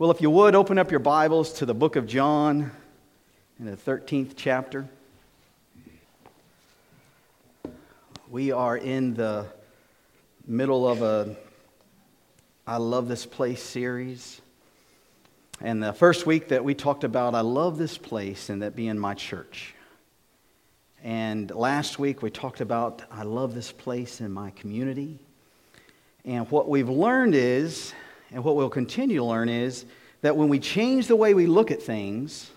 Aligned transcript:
Well, 0.00 0.12
if 0.12 0.20
you 0.20 0.30
would, 0.30 0.54
open 0.54 0.78
up 0.78 0.92
your 0.92 1.00
Bibles 1.00 1.54
to 1.54 1.66
the 1.66 1.74
book 1.74 1.96
of 1.96 2.06
John 2.06 2.70
in 3.58 3.66
the 3.66 3.76
13th 3.76 4.34
chapter. 4.36 4.88
We 8.30 8.52
are 8.52 8.76
in 8.76 9.14
the 9.14 9.46
middle 10.46 10.86
of 10.86 11.02
a 11.02 11.34
I 12.64 12.76
Love 12.76 13.08
This 13.08 13.26
Place 13.26 13.60
series. 13.60 14.40
And 15.60 15.82
the 15.82 15.92
first 15.92 16.26
week 16.26 16.46
that 16.50 16.62
we 16.62 16.74
talked 16.74 17.02
about 17.02 17.34
I 17.34 17.40
love 17.40 17.76
this 17.76 17.98
place 17.98 18.50
and 18.50 18.62
that 18.62 18.76
being 18.76 18.96
my 19.00 19.14
church. 19.14 19.74
And 21.02 21.50
last 21.50 21.98
week 21.98 22.22
we 22.22 22.30
talked 22.30 22.60
about 22.60 23.02
I 23.10 23.24
love 23.24 23.52
this 23.52 23.72
place 23.72 24.20
in 24.20 24.30
my 24.30 24.52
community. 24.52 25.18
And 26.24 26.48
what 26.52 26.68
we've 26.68 26.88
learned 26.88 27.34
is 27.34 27.92
and 28.32 28.44
what 28.44 28.56
we'll 28.56 28.68
continue 28.68 29.18
to 29.18 29.24
learn 29.24 29.48
is 29.48 29.84
that 30.20 30.36
when 30.36 30.48
we 30.48 30.58
change 30.58 31.06
the 31.06 31.16
way 31.16 31.34
we 31.34 31.46
look 31.46 31.70
at 31.70 31.82
things, 31.82 32.50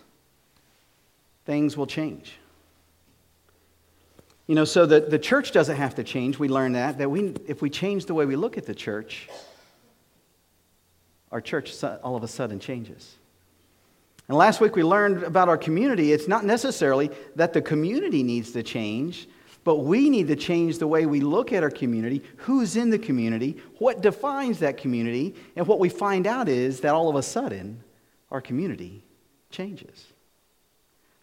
things 1.46 1.78
will 1.78 1.88
change. 1.88 2.34
You 4.48 4.56
know, 4.56 4.66
so 4.66 4.86
the, 4.86 5.00
the 5.00 5.20
church 5.20 5.52
doesn't 5.52 5.78
have 5.78 5.96
to 5.96 6.04
change. 6.04 6.38
We 6.38 6.50
learn 6.50 6.74
that, 6.74 6.98
that 6.98 7.10
we, 7.10 7.34
if 7.48 7.62
we 7.62 7.70
change 7.70 8.06
the 8.06 8.14
way 8.14 8.26
we 8.26 8.36
look 8.36 8.58
at 8.58 8.66
the 8.66 8.76
church, 8.76 9.30
our 11.32 11.40
church 11.40 11.82
all 11.84 12.16
of 12.16 12.24
a 12.24 12.28
sudden 12.28 12.60
changes. 12.60 13.16
And 14.28 14.38
last 14.38 14.60
week 14.60 14.76
we 14.76 14.84
learned 14.84 15.24
about 15.24 15.48
our 15.48 15.58
community. 15.58 16.12
It's 16.12 16.28
not 16.28 16.44
necessarily 16.46 17.12
that 17.36 17.54
the 17.54 17.62
community 17.62 18.24
needs 18.24 18.52
to 18.52 18.64
change, 18.64 19.28
but 19.64 19.78
we 19.78 20.10
need 20.10 20.28
to 20.28 20.36
change 20.36 20.80
the 20.80 20.88
way 20.88 21.06
we 21.06 21.20
look 21.20 21.54
at 21.54 21.64
our 21.64 21.70
community, 21.70 22.24
who's 22.38 22.76
in 22.76 22.90
the 22.90 23.00
community, 23.00 23.58
what 23.78 24.02
defines 24.02 24.60
that 24.60 24.78
community, 24.78 25.36
and 25.56 25.68
what 25.68 25.80
we 25.80 25.90
find 25.90 26.26
out 26.26 26.50
is 26.50 26.82
that 26.82 26.94
all 26.94 27.10
of 27.10 27.16
a 27.16 27.24
sudden 27.24 27.84
our 28.32 28.42
community 28.42 29.04
changes. 29.52 30.08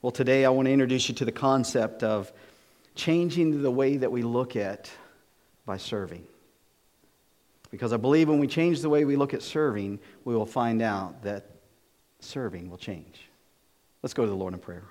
Well, 0.03 0.13
today 0.13 0.45
I 0.45 0.51
want 0.51 0.67
to 0.67 0.73
introduce 0.73 1.09
you 1.09 1.15
to 1.17 1.25
the 1.25 1.33
concept 1.33 2.05
of 2.05 2.33
changing 2.95 3.63
the 3.63 3.71
way 3.71 3.97
that 3.97 4.13
we 4.13 4.23
look 4.23 4.55
at 4.55 4.91
by 5.67 5.77
serving. 5.77 6.25
Because 7.71 7.93
I 7.93 7.97
believe 7.97 8.29
when 8.29 8.39
we 8.39 8.47
change 8.47 8.81
the 8.81 8.89
way 8.89 9.05
we 9.05 9.17
look 9.17 9.35
at 9.35 9.43
serving, 9.43 9.99
we 10.25 10.35
will 10.35 10.47
find 10.47 10.81
out 10.81 11.23
that 11.25 11.51
serving 12.21 12.71
will 12.71 12.79
change. 12.79 13.29
Let's 14.03 14.15
go 14.15 14.25
to 14.25 14.31
the 14.31 14.37
Lord 14.37 14.55
in 14.55 14.61
prayer. 14.61 14.85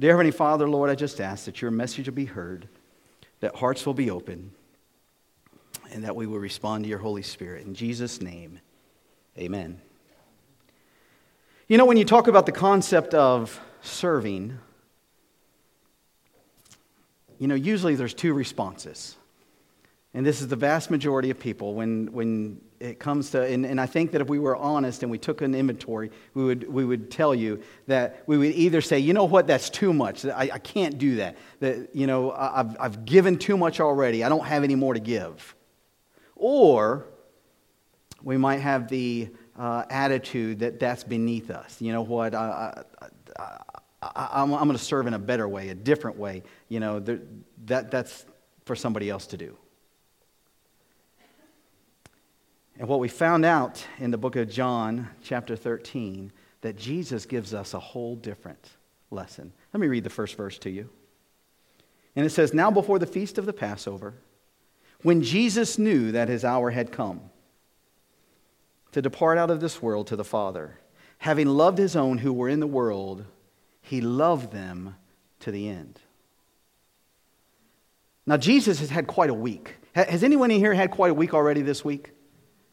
Dear 0.00 0.12
Heavenly 0.12 0.30
Father, 0.30 0.66
Lord, 0.66 0.88
I 0.88 0.94
just 0.94 1.20
ask 1.20 1.44
that 1.44 1.60
your 1.60 1.70
message 1.70 2.06
will 2.08 2.14
be 2.14 2.24
heard, 2.24 2.66
that 3.40 3.54
hearts 3.56 3.84
will 3.84 3.92
be 3.92 4.10
open, 4.10 4.50
and 5.92 6.04
that 6.04 6.16
we 6.16 6.26
will 6.26 6.38
respond 6.38 6.84
to 6.84 6.88
your 6.88 7.00
Holy 7.00 7.20
Spirit. 7.20 7.66
In 7.66 7.74
Jesus' 7.74 8.22
name, 8.22 8.60
amen. 9.36 9.78
You 11.68 11.76
know, 11.76 11.84
when 11.84 11.98
you 11.98 12.06
talk 12.06 12.28
about 12.28 12.46
the 12.46 12.52
concept 12.52 13.12
of 13.12 13.60
serving, 13.82 14.58
you 17.38 17.46
know, 17.46 17.54
usually 17.54 17.94
there's 17.94 18.14
two 18.14 18.32
responses. 18.32 19.18
And 20.14 20.24
this 20.24 20.40
is 20.40 20.48
the 20.48 20.56
vast 20.56 20.90
majority 20.90 21.28
of 21.28 21.38
people 21.38 21.74
when, 21.74 22.10
when 22.10 22.62
it 22.80 22.98
comes 22.98 23.30
to, 23.30 23.42
and, 23.42 23.66
and 23.66 23.78
I 23.78 23.84
think 23.84 24.12
that 24.12 24.22
if 24.22 24.28
we 24.28 24.38
were 24.38 24.56
honest 24.56 25.02
and 25.02 25.10
we 25.10 25.18
took 25.18 25.42
an 25.42 25.54
inventory, 25.54 26.10
we 26.32 26.44
would, 26.44 26.72
we 26.72 26.84
would 26.84 27.10
tell 27.10 27.34
you 27.34 27.62
that 27.86 28.22
we 28.26 28.38
would 28.38 28.52
either 28.52 28.80
say, 28.80 28.98
you 28.98 29.12
know 29.12 29.24
what, 29.24 29.46
that's 29.46 29.68
too 29.68 29.92
much. 29.92 30.24
I, 30.24 30.50
I 30.54 30.58
can't 30.58 30.96
do 30.98 31.16
that. 31.16 31.36
That, 31.60 31.94
you 31.94 32.06
know, 32.06 32.32
I've, 32.32 32.80
I've 32.80 33.04
given 33.04 33.38
too 33.38 33.58
much 33.58 33.80
already. 33.80 34.24
I 34.24 34.30
don't 34.30 34.46
have 34.46 34.64
any 34.64 34.76
more 34.76 34.94
to 34.94 35.00
give. 35.00 35.54
Or 36.36 37.04
we 38.22 38.38
might 38.38 38.60
have 38.60 38.88
the 38.88 39.28
uh, 39.58 39.84
attitude 39.90 40.60
that 40.60 40.80
that's 40.80 41.04
beneath 41.04 41.50
us. 41.50 41.82
You 41.82 41.92
know 41.92 42.02
what, 42.02 42.34
I, 42.34 42.82
I, 44.02 44.42
am 44.42 44.48
going 44.48 44.72
to 44.72 44.78
serve 44.78 45.06
in 45.06 45.12
a 45.12 45.18
better 45.18 45.46
way, 45.46 45.68
a 45.68 45.74
different 45.74 46.16
way. 46.16 46.44
You 46.70 46.80
know, 46.80 46.98
that, 46.98 47.90
that's 47.90 48.24
for 48.64 48.74
somebody 48.74 49.10
else 49.10 49.26
to 49.28 49.36
do. 49.36 49.58
And 52.80 52.88
what 52.88 52.98
we 52.98 53.08
found 53.08 53.44
out 53.44 53.86
in 53.98 54.10
the 54.10 54.16
book 54.16 54.36
of 54.36 54.48
John, 54.48 55.10
chapter 55.22 55.54
13, 55.54 56.32
that 56.62 56.78
Jesus 56.78 57.26
gives 57.26 57.52
us 57.52 57.74
a 57.74 57.78
whole 57.78 58.16
different 58.16 58.70
lesson. 59.10 59.52
Let 59.74 59.82
me 59.82 59.86
read 59.86 60.02
the 60.02 60.08
first 60.08 60.34
verse 60.34 60.56
to 60.60 60.70
you. 60.70 60.88
And 62.16 62.24
it 62.24 62.30
says, 62.30 62.54
Now 62.54 62.70
before 62.70 62.98
the 62.98 63.04
feast 63.04 63.36
of 63.36 63.44
the 63.44 63.52
Passover, 63.52 64.14
when 65.02 65.20
Jesus 65.20 65.78
knew 65.78 66.10
that 66.12 66.30
his 66.30 66.42
hour 66.42 66.70
had 66.70 66.90
come 66.90 67.20
to 68.92 69.02
depart 69.02 69.36
out 69.36 69.50
of 69.50 69.60
this 69.60 69.82
world 69.82 70.06
to 70.06 70.16
the 70.16 70.24
Father, 70.24 70.80
having 71.18 71.48
loved 71.48 71.76
his 71.76 71.94
own 71.94 72.16
who 72.16 72.32
were 72.32 72.48
in 72.48 72.60
the 72.60 72.66
world, 72.66 73.26
he 73.82 74.00
loved 74.00 74.52
them 74.52 74.96
to 75.40 75.50
the 75.50 75.68
end. 75.68 76.00
Now, 78.24 78.38
Jesus 78.38 78.80
has 78.80 78.88
had 78.88 79.06
quite 79.06 79.28
a 79.28 79.34
week. 79.34 79.74
Has 79.94 80.24
anyone 80.24 80.50
in 80.50 80.60
here 80.60 80.72
had 80.72 80.90
quite 80.90 81.10
a 81.10 81.14
week 81.14 81.34
already 81.34 81.60
this 81.60 81.84
week? 81.84 82.12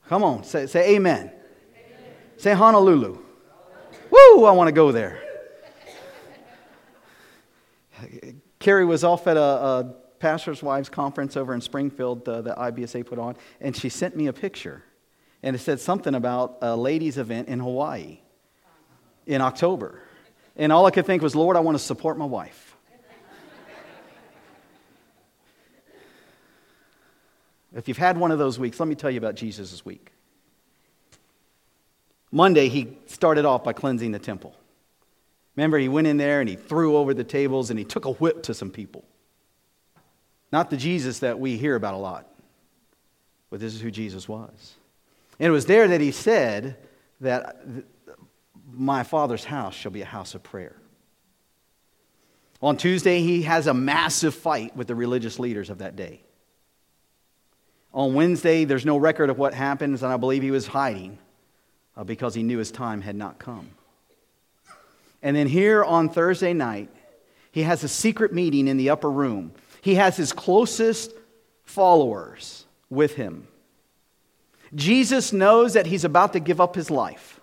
Come 0.09 0.23
on, 0.23 0.44
say, 0.44 0.68
say 0.68 0.95
amen. 0.95 1.31
amen. 1.31 1.34
Say 2.38 2.53
Honolulu. 2.53 3.18
Woo, 4.09 4.45
I 4.45 4.51
want 4.51 4.68
to 4.69 4.72
go 4.72 4.91
there. 4.91 5.22
Carrie 8.59 8.85
was 8.85 9.03
off 9.03 9.28
at 9.28 9.38
a, 9.38 9.41
a, 9.41 9.95
pastor's 10.19 10.63
wives 10.63 10.90
conference 10.90 11.38
over 11.38 11.53
in 11.53 11.62
Springfield 11.62 12.28
uh, 12.28 12.41
that 12.41 12.57
IBSA 12.57 13.06
put 13.06 13.19
on, 13.19 13.35
and 13.62 13.75
she 13.75 13.88
sent 13.88 14.16
me 14.16 14.28
a 14.28 14.34
picture. 14.34 14.84
And 15.44 15.56
it 15.56 15.59
said 15.59 15.79
something 15.79 16.16
about 16.16 16.57
a 16.62 16.75
ladies' 16.75 17.19
event 17.19 17.50
in 17.50 17.59
Hawaii 17.59 18.19
in 19.28 19.41
October. 19.41 20.01
And 20.56 20.72
all 20.72 20.88
I 20.88 20.91
could 20.91 21.06
think 21.06 21.22
was, 21.22 21.35
Lord, 21.35 21.56
I 21.56 21.59
want 21.59 21.78
to 21.78 21.84
support 21.84 22.18
my 22.18 22.25
wife. 22.25 22.66
If 27.75 27.88
you've 27.88 27.97
had 27.97 28.17
one 28.17 28.31
of 28.31 28.39
those 28.39 28.57
weeks, 28.57 28.79
let 28.79 28.88
me 28.88 28.95
tell 28.95 29.11
you 29.11 29.17
about 29.17 29.35
Jesus' 29.35 29.83
week. 29.85 30.11
Monday, 32.31 32.69
he 32.69 32.97
started 33.05 33.45
off 33.45 33.63
by 33.63 33.73
cleansing 33.73 34.11
the 34.11 34.19
temple. 34.19 34.55
Remember, 35.55 35.77
he 35.77 35.89
went 35.89 36.07
in 36.07 36.17
there 36.17 36.39
and 36.39 36.50
he 36.50 36.56
threw 36.56 36.97
over 36.97 37.13
the 37.13 37.23
tables 37.23 37.69
and 37.69 37.79
he 37.79 37.85
took 37.85 38.06
a 38.06 38.11
whip 38.11 38.44
to 38.44 38.53
some 38.53 38.69
people. 38.69 39.03
Not 40.51 40.69
the 40.69 40.77
Jesus 40.77 41.19
that 41.19 41.39
we 41.39 41.57
hear 41.57 41.75
about 41.75 41.94
a 41.94 41.97
lot, 41.97 42.27
but 43.50 43.59
this 43.59 43.73
is 43.73 43.81
who 43.81 43.91
Jesus 43.91 44.29
was. 44.29 44.75
And 45.39 45.47
it 45.47 45.51
was 45.51 45.66
there 45.66 45.88
that 45.88 46.01
he 46.01 46.11
said 46.11 46.77
that 47.22 47.61
my 48.72 49.03
father's 49.03 49.45
house 49.45 49.73
shall 49.73 49.91
be 49.91 50.01
a 50.01 50.06
house 50.06 50.35
of 50.35 50.44
prayer. 50.44 50.75
On 52.61 52.75
Tuesday, 52.77 53.22
he 53.22 53.44
has 53.44 53.67
a 53.67 53.73
massive 53.73 54.33
fight 54.33 54.75
with 54.75 54.88
the 54.88 54.95
religious 54.95 55.38
leaders 55.39 55.69
of 55.69 55.80
that 55.80 55.95
day. 55.95 56.21
On 57.97 58.13
Wednesday, 58.13 58.63
there's 58.63 58.85
no 58.85 58.95
record 58.95 59.31
of 59.31 59.39
what 59.39 59.55
happens, 59.55 60.03
and 60.03 60.13
I 60.13 60.17
believe 60.17 60.44
he 60.44 60.51
was 60.51 60.67
hiding 60.67 61.17
uh, 61.95 62.03
because 62.03 62.35
he 62.35 62.44
knew 62.44 62.59
his 62.59 62.69
time 62.69 63.01
had 63.01 63.15
not 63.15 63.39
come. 63.39 63.71
And 65.23 65.35
then 65.35 65.47
here 65.47 65.83
on 65.83 66.07
Thursday 66.07 66.53
night, 66.53 66.89
he 67.51 67.63
has 67.63 67.83
a 67.83 67.88
secret 67.88 68.31
meeting 68.31 68.67
in 68.67 68.77
the 68.77 68.91
upper 68.91 69.09
room. 69.09 69.51
He 69.81 69.95
has 69.95 70.15
his 70.15 70.31
closest 70.31 71.11
followers 71.63 72.67
with 72.91 73.15
him. 73.15 73.47
Jesus 74.75 75.33
knows 75.33 75.73
that 75.73 75.88
he's 75.88 76.03
about 76.03 76.33
to 76.33 76.39
give 76.39 76.61
up 76.61 76.75
his 76.75 76.91
life. 76.91 77.41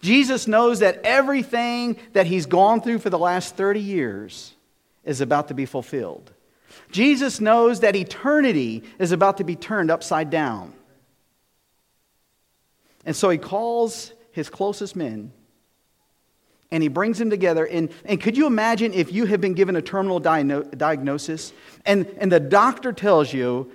Jesus 0.00 0.46
knows 0.46 0.78
that 0.78 1.02
everything 1.04 1.98
that 2.14 2.26
he's 2.26 2.46
gone 2.46 2.80
through 2.80 3.00
for 3.00 3.10
the 3.10 3.18
last 3.18 3.56
30 3.56 3.80
years 3.80 4.54
is 5.04 5.20
about 5.20 5.48
to 5.48 5.54
be 5.54 5.66
fulfilled. 5.66 6.32
Jesus 6.90 7.40
knows 7.40 7.80
that 7.80 7.96
eternity 7.96 8.82
is 8.98 9.12
about 9.12 9.38
to 9.38 9.44
be 9.44 9.56
turned 9.56 9.90
upside 9.90 10.30
down. 10.30 10.72
And 13.04 13.14
so 13.14 13.30
he 13.30 13.38
calls 13.38 14.12
his 14.32 14.48
closest 14.50 14.96
men 14.96 15.32
and 16.70 16.82
he 16.82 16.88
brings 16.88 17.18
them 17.18 17.30
together. 17.30 17.64
And, 17.64 17.90
and 18.04 18.20
could 18.20 18.36
you 18.36 18.46
imagine 18.46 18.92
if 18.92 19.12
you 19.12 19.26
had 19.26 19.40
been 19.40 19.54
given 19.54 19.76
a 19.76 19.82
terminal 19.82 20.18
diagnosis 20.18 21.52
and, 21.84 22.06
and 22.18 22.30
the 22.30 22.40
doctor 22.40 22.92
tells 22.92 23.32
you 23.32 23.70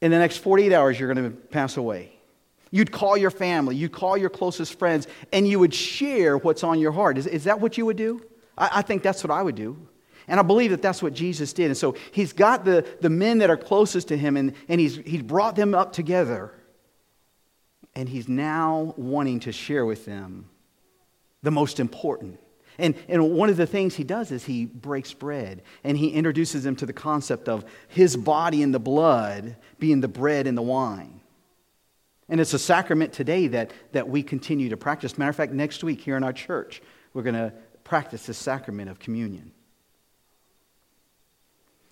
in 0.00 0.10
the 0.10 0.18
next 0.18 0.38
48 0.38 0.72
hours, 0.72 0.98
you're 0.98 1.12
going 1.12 1.30
to 1.30 1.36
pass 1.36 1.76
away. 1.76 2.12
You'd 2.70 2.92
call 2.92 3.16
your 3.16 3.30
family, 3.30 3.74
you'd 3.74 3.92
call 3.92 4.16
your 4.16 4.30
closest 4.30 4.78
friends, 4.78 5.08
and 5.32 5.46
you 5.46 5.58
would 5.58 5.74
share 5.74 6.38
what's 6.38 6.62
on 6.62 6.78
your 6.78 6.92
heart. 6.92 7.18
Is, 7.18 7.26
is 7.26 7.44
that 7.44 7.60
what 7.60 7.76
you 7.76 7.84
would 7.86 7.96
do? 7.96 8.22
I, 8.56 8.70
I 8.74 8.82
think 8.82 9.02
that's 9.02 9.24
what 9.24 9.30
I 9.30 9.42
would 9.42 9.56
do. 9.56 9.88
And 10.30 10.38
I 10.38 10.44
believe 10.44 10.70
that 10.70 10.80
that's 10.80 11.02
what 11.02 11.12
Jesus 11.12 11.52
did. 11.52 11.66
And 11.66 11.76
so 11.76 11.96
he's 12.12 12.32
got 12.32 12.64
the, 12.64 12.86
the 13.00 13.10
men 13.10 13.38
that 13.38 13.50
are 13.50 13.56
closest 13.56 14.08
to 14.08 14.16
him, 14.16 14.36
and, 14.36 14.54
and 14.68 14.80
he's, 14.80 14.96
he's 14.96 15.22
brought 15.22 15.56
them 15.56 15.74
up 15.74 15.92
together. 15.92 16.54
And 17.96 18.08
he's 18.08 18.28
now 18.28 18.94
wanting 18.96 19.40
to 19.40 19.52
share 19.52 19.84
with 19.84 20.04
them 20.04 20.48
the 21.42 21.50
most 21.50 21.80
important. 21.80 22.38
And, 22.78 22.94
and 23.08 23.32
one 23.32 23.50
of 23.50 23.56
the 23.56 23.66
things 23.66 23.96
he 23.96 24.04
does 24.04 24.30
is 24.30 24.44
he 24.44 24.66
breaks 24.66 25.12
bread 25.12 25.62
and 25.82 25.98
he 25.98 26.10
introduces 26.10 26.62
them 26.62 26.76
to 26.76 26.86
the 26.86 26.92
concept 26.92 27.48
of 27.48 27.64
his 27.88 28.16
body 28.16 28.62
and 28.62 28.72
the 28.72 28.78
blood 28.78 29.56
being 29.80 30.00
the 30.00 30.08
bread 30.08 30.46
and 30.46 30.56
the 30.56 30.62
wine. 30.62 31.20
And 32.28 32.40
it's 32.40 32.54
a 32.54 32.58
sacrament 32.58 33.12
today 33.12 33.48
that, 33.48 33.72
that 33.90 34.08
we 34.08 34.22
continue 34.22 34.68
to 34.68 34.76
practice. 34.76 35.18
Matter 35.18 35.30
of 35.30 35.36
fact, 35.36 35.52
next 35.52 35.82
week 35.82 36.00
here 36.00 36.16
in 36.16 36.22
our 36.22 36.32
church, 36.32 36.80
we're 37.12 37.24
going 37.24 37.34
to 37.34 37.52
practice 37.82 38.26
this 38.26 38.38
sacrament 38.38 38.88
of 38.88 39.00
communion. 39.00 39.50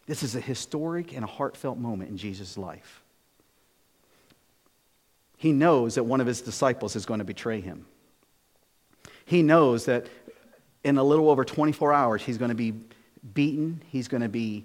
This 0.08 0.22
is 0.22 0.34
a 0.34 0.40
historic 0.40 1.14
and 1.14 1.22
a 1.22 1.26
heartfelt 1.28 1.76
moment 1.76 2.08
in 2.10 2.16
Jesus' 2.16 2.56
life. 2.56 3.02
He 5.36 5.52
knows 5.52 5.96
that 5.96 6.04
one 6.04 6.22
of 6.22 6.26
his 6.26 6.40
disciples 6.40 6.96
is 6.96 7.04
going 7.04 7.18
to 7.18 7.24
betray 7.24 7.60
him. 7.60 7.84
He 9.26 9.42
knows 9.42 9.84
that 9.84 10.06
in 10.82 10.96
a 10.96 11.04
little 11.04 11.28
over 11.28 11.44
24 11.44 11.92
hours, 11.92 12.22
he's 12.22 12.38
going 12.38 12.48
to 12.48 12.54
be 12.54 12.72
beaten, 13.34 13.82
he's 13.88 14.08
going 14.08 14.22
to 14.22 14.30
be 14.30 14.64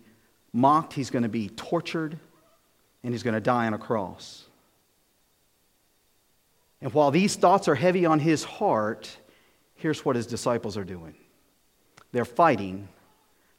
mocked, 0.54 0.94
he's 0.94 1.10
going 1.10 1.24
to 1.24 1.30
be 1.30 1.50
tortured, 1.50 2.18
and 3.04 3.14
he's 3.14 3.22
going 3.22 3.34
to 3.34 3.42
die 3.42 3.68
on 3.68 3.74
a 3.74 3.78
cross. 3.78 4.46
And 6.82 6.94
while 6.94 7.12
these 7.12 7.36
thoughts 7.36 7.68
are 7.68 7.76
heavy 7.76 8.06
on 8.06 8.20
his 8.20 8.46
heart, 8.46 9.18
here's 9.76 10.06
what 10.06 10.16
his 10.16 10.26
disciples 10.26 10.78
are 10.78 10.86
doing 10.86 11.16
they're 12.14 12.24
fighting, 12.24 12.88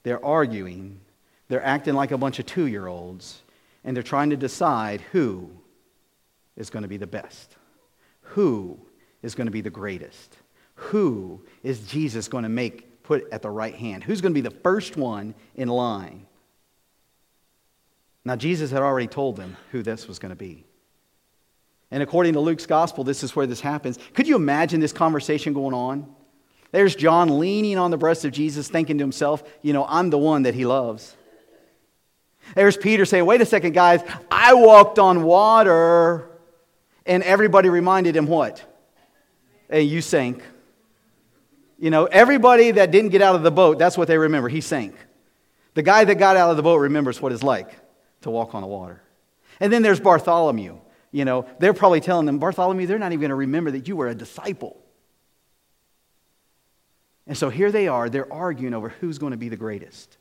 they're 0.05 0.25
arguing, 0.25 1.01
they're 1.49 1.65
acting 1.65 1.95
like 1.95 2.11
a 2.11 2.19
bunch 2.19 2.39
of 2.39 2.47
two 2.47 2.67
year 2.67 2.87
olds, 2.87 3.43
and 3.85 3.97
they're 3.97 4.03
trying 4.03 4.31
to 4.31 4.37
decide 4.37 5.01
who 5.13 5.51
is 6.57 6.71
going 6.71 6.83
to 6.83 6.89
be 6.89 6.97
the 6.97 7.07
best, 7.07 7.57
who 8.21 8.79
is 9.23 9.35
going 9.35 9.47
to 9.47 9.53
be 9.53 9.61
the 9.61 9.71
greatest, 9.71 10.37
who 10.75 11.45
is 11.63 11.87
Jesus 11.87 12.29
going 12.29 12.45
to 12.45 12.49
make 12.49 13.03
put 13.03 13.31
at 13.31 13.43
the 13.43 13.51
right 13.51 13.75
hand, 13.75 14.03
who's 14.03 14.21
going 14.21 14.33
to 14.33 14.41
be 14.43 14.49
the 14.49 14.55
first 14.63 14.97
one 14.97 15.35
in 15.55 15.69
line. 15.69 16.27
Now, 18.25 18.37
Jesus 18.37 18.71
had 18.71 18.83
already 18.83 19.07
told 19.07 19.37
them 19.37 19.57
who 19.71 19.83
this 19.83 20.09
was 20.09 20.19
going 20.19 20.31
to 20.31 20.37
be. 20.37 20.65
And 21.91 22.03
according 22.03 22.33
to 22.33 22.41
Luke's 22.41 22.67
gospel, 22.67 23.05
this 23.05 23.23
is 23.23 23.37
where 23.37 23.47
this 23.47 23.61
happens. 23.61 23.99
Could 24.15 24.27
you 24.27 24.37
imagine 24.37 24.81
this 24.81 24.93
conversation 24.93 25.53
going 25.53 25.75
on? 25.75 26.13
There's 26.73 26.97
John 26.97 27.39
leaning 27.39 27.79
on 27.79 27.91
the 27.91 27.99
breast 27.99 28.25
of 28.25 28.33
Jesus, 28.33 28.67
thinking 28.69 28.99
to 28.99 29.05
himself, 29.05 29.45
you 29.63 29.73
know, 29.73 29.87
I'm 29.87 30.11
the 30.11 30.19
one 30.19 30.43
that 30.43 30.55
he 30.55 30.65
loves. 30.65 31.15
There's 32.55 32.77
Peter 32.77 33.05
saying, 33.05 33.27
wait 33.27 33.41
a 33.41 33.47
second, 33.47 33.73
guys, 33.73 34.03
I 34.31 34.55
walked 34.55 34.99
on 34.99 35.23
water. 35.23 36.29
And 37.07 37.23
everybody 37.23 37.69
reminded 37.69 38.17
him 38.17 38.27
what? 38.27 38.65
Hey, 39.69 39.83
you 39.83 40.01
sank. 40.01 40.43
You 41.79 41.91
know, 41.91 42.07
everybody 42.07 42.71
that 42.71 42.91
didn't 42.91 43.11
get 43.11 43.21
out 43.21 43.35
of 43.35 43.43
the 43.43 43.51
boat, 43.51 43.79
that's 43.79 43.99
what 43.99 44.09
they 44.09 44.17
remember. 44.17 44.49
He 44.49 44.61
sank. 44.61 44.95
The 45.75 45.83
guy 45.83 46.05
that 46.05 46.15
got 46.15 46.37
out 46.37 46.51
of 46.51 46.57
the 46.57 46.63
boat 46.63 46.77
remembers 46.77 47.21
what 47.21 47.33
it's 47.33 47.43
like 47.43 47.71
to 48.23 48.31
walk 48.31 48.55
on 48.55 48.63
the 48.63 48.69
water. 48.69 49.03
And 49.61 49.73
then 49.73 49.83
there's 49.83 50.01
Bartholomew. 50.01 50.79
You 51.13 51.25
know, 51.25 51.47
they're 51.59 51.75
probably 51.75 52.01
telling 52.01 52.27
them, 52.27 52.39
Bartholomew, 52.39 52.87
they're 52.87 52.99
not 52.99 53.13
even 53.13 53.21
going 53.21 53.29
to 53.31 53.37
remember 53.37 53.71
that 53.73 53.87
you 53.87 53.97
were 53.97 54.09
a 54.09 54.15
disciple. 54.15 54.81
And 57.27 57.37
so 57.37 57.51
here 57.51 57.71
they 57.71 57.89
are, 57.89 58.09
they're 58.09 58.33
arguing 58.33 58.75
over 58.75 58.89
who's 58.89 59.19
going 59.19 59.33
to 59.33 59.37
be 59.37 59.49
the 59.49 59.57
greatest. 59.57 60.17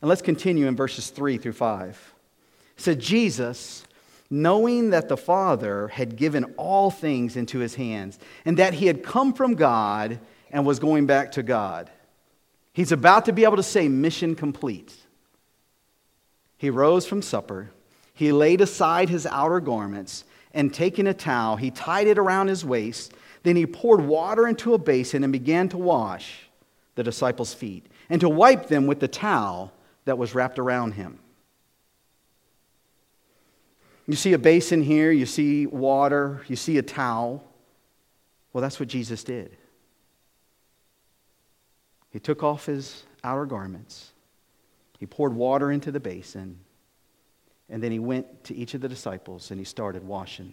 And 0.00 0.08
let's 0.08 0.22
continue 0.22 0.66
in 0.66 0.76
verses 0.76 1.10
3 1.10 1.38
through 1.38 1.52
5. 1.52 2.14
It 2.76 2.82
said, 2.82 3.00
Jesus, 3.00 3.84
knowing 4.30 4.90
that 4.90 5.08
the 5.08 5.16
Father 5.16 5.88
had 5.88 6.16
given 6.16 6.44
all 6.56 6.90
things 6.90 7.36
into 7.36 7.58
his 7.58 7.74
hands, 7.74 8.18
and 8.44 8.56
that 8.56 8.74
he 8.74 8.86
had 8.86 9.02
come 9.02 9.32
from 9.32 9.54
God 9.54 10.18
and 10.50 10.64
was 10.64 10.78
going 10.78 11.06
back 11.06 11.32
to 11.32 11.42
God. 11.42 11.90
He's 12.72 12.92
about 12.92 13.26
to 13.26 13.32
be 13.32 13.44
able 13.44 13.56
to 13.56 13.62
say, 13.62 13.88
Mission 13.88 14.34
complete. 14.34 14.94
He 16.56 16.70
rose 16.70 17.06
from 17.06 17.22
supper. 17.22 17.70
He 18.14 18.32
laid 18.32 18.60
aside 18.60 19.08
his 19.08 19.26
outer 19.26 19.60
garments, 19.60 20.24
and 20.52 20.72
taking 20.72 21.06
a 21.06 21.14
towel, 21.14 21.56
he 21.56 21.70
tied 21.70 22.06
it 22.06 22.18
around 22.18 22.48
his 22.48 22.64
waist. 22.64 23.12
Then 23.42 23.56
he 23.56 23.66
poured 23.66 24.00
water 24.00 24.46
into 24.46 24.74
a 24.74 24.78
basin 24.78 25.24
and 25.24 25.32
began 25.32 25.68
to 25.70 25.78
wash 25.78 26.48
the 26.94 27.02
disciples' 27.02 27.54
feet 27.54 27.86
and 28.08 28.20
to 28.20 28.28
wipe 28.28 28.66
them 28.66 28.86
with 28.86 29.00
the 29.00 29.08
towel 29.08 29.72
that 30.04 30.18
was 30.18 30.34
wrapped 30.34 30.58
around 30.58 30.92
him. 30.92 31.18
You 34.06 34.16
see 34.16 34.32
a 34.32 34.38
basin 34.38 34.82
here, 34.82 35.12
you 35.12 35.26
see 35.26 35.66
water, 35.66 36.42
you 36.48 36.56
see 36.56 36.78
a 36.78 36.82
towel. 36.82 37.44
Well, 38.52 38.62
that's 38.62 38.80
what 38.80 38.88
Jesus 38.88 39.22
did. 39.22 39.56
He 42.10 42.18
took 42.18 42.42
off 42.42 42.66
his 42.66 43.04
outer 43.22 43.46
garments, 43.46 44.12
he 44.98 45.06
poured 45.06 45.34
water 45.34 45.70
into 45.70 45.92
the 45.92 46.00
basin, 46.00 46.58
and 47.68 47.80
then 47.82 47.92
he 47.92 48.00
went 48.00 48.44
to 48.44 48.54
each 48.54 48.74
of 48.74 48.80
the 48.80 48.88
disciples 48.88 49.50
and 49.52 49.60
he 49.60 49.64
started 49.64 50.02
washing 50.04 50.52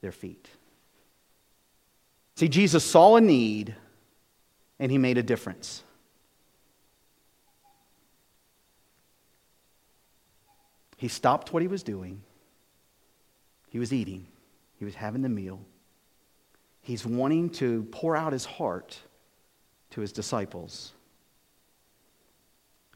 their 0.00 0.12
feet. 0.12 0.48
See, 2.36 2.48
Jesus 2.48 2.84
saw 2.84 3.16
a 3.16 3.20
need 3.20 3.74
and 4.78 4.92
he 4.92 4.96
made 4.96 5.18
a 5.18 5.22
difference. 5.22 5.82
He 11.00 11.08
stopped 11.08 11.50
what 11.50 11.62
he 11.62 11.66
was 11.66 11.82
doing. 11.82 12.20
He 13.70 13.78
was 13.78 13.90
eating. 13.90 14.26
He 14.78 14.84
was 14.84 14.94
having 14.94 15.22
the 15.22 15.30
meal. 15.30 15.64
He's 16.82 17.06
wanting 17.06 17.48
to 17.52 17.84
pour 17.84 18.14
out 18.14 18.34
his 18.34 18.44
heart 18.44 19.00
to 19.92 20.02
his 20.02 20.12
disciples. 20.12 20.92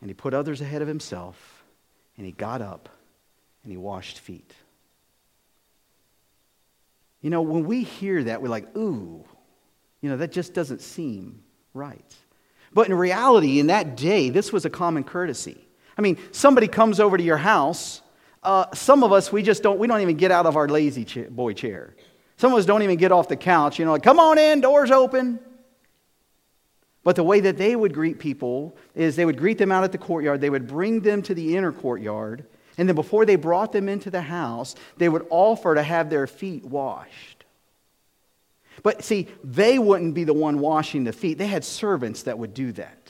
And 0.03 0.11
he 0.11 0.15
put 0.15 0.35
others 0.35 0.61
ahead 0.61 0.83
of 0.83 0.89
himself, 0.89 1.65
and 2.19 2.27
he 2.27 2.33
got 2.33 2.61
up 2.61 2.91
and 3.63 3.73
he 3.73 3.79
washed 3.79 4.19
feet. 4.19 4.53
You 7.23 7.31
know, 7.31 7.41
when 7.41 7.65
we 7.65 7.85
hear 7.85 8.23
that, 8.25 8.43
we're 8.43 8.49
like, 8.49 8.77
ooh, 8.77 9.25
you 10.03 10.11
know, 10.11 10.19
that 10.19 10.31
just 10.31 10.53
doesn't 10.53 10.83
seem 10.83 11.43
right. 11.73 12.15
But 12.75 12.87
in 12.87 12.95
reality, 12.95 13.61
in 13.61 13.69
that 13.69 13.97
day, 13.97 14.29
this 14.29 14.53
was 14.53 14.67
a 14.67 14.71
common 14.71 15.05
courtesy. 15.05 15.64
I 15.97 16.03
mean, 16.03 16.19
somebody 16.33 16.69
comes 16.69 17.01
over 17.01 17.17
to 17.17 17.23
your 17.23 17.37
house. 17.37 18.03
Uh, 18.43 18.67
some 18.75 19.03
of 19.03 19.13
us, 19.13 19.33
we 19.33 19.43
just 19.43 19.63
don't, 19.63 19.79
we 19.79 19.87
don't 19.87 20.01
even 20.01 20.17
get 20.17 20.31
out 20.31 20.47
of 20.47 20.57
our 20.57 20.69
lazy 20.69 21.05
boy 21.05 21.53
chair. 21.53 21.95
Some 22.37 22.53
of 22.53 22.59
us 22.59 22.67
don't 22.67 22.83
even 22.83 22.97
get 22.97 23.13
off 23.13 23.29
the 23.29 23.37
couch, 23.37 23.79
you 23.79 23.85
know, 23.85 23.93
like, 23.93 24.03
come 24.03 24.19
on 24.19 24.39
in, 24.39 24.61
doors 24.61 24.91
open. 24.91 25.39
But 27.05 27.17
the 27.17 27.23
way 27.23 27.41
that 27.41 27.59
they 27.59 27.77
would 27.77 27.95
greet 27.95 28.19
people 28.19 28.77
is 28.95 29.15
they 29.15 29.25
would 29.25 29.39
greet 29.39 29.59
them 29.59 29.71
out 29.71 29.85
at 29.85 29.93
the 29.93 29.99
courtyard, 29.99 30.41
they 30.41 30.51
would 30.51 30.67
bring 30.67 31.01
them 31.01 31.23
to 31.23 31.35
the 31.35 31.57
inner 31.57 31.71
courtyard, 31.71 32.47
and 32.77 32.89
then 32.89 32.97
before 32.97 33.25
they 33.25 33.37
brought 33.37 33.73
them 33.73 33.89
into 33.89 34.11
the 34.11 34.23
house, 34.23 34.75
they 34.97 35.09
would 35.09 35.27
offer 35.31 35.75
to 35.75 35.83
have 35.83 36.11
their 36.11 36.27
feet 36.27 36.65
washed. 36.65 37.45
But 38.83 39.05
see, 39.05 39.29
they 39.45 39.79
wouldn't 39.79 40.15
be 40.15 40.25
the 40.25 40.35
one 40.35 40.59
washing 40.59 41.05
the 41.05 41.13
feet, 41.13 41.39
they 41.39 41.47
had 41.47 41.65
servants 41.65 42.25
that 42.25 42.39
would 42.39 42.55
do 42.55 42.73
that. 42.73 43.04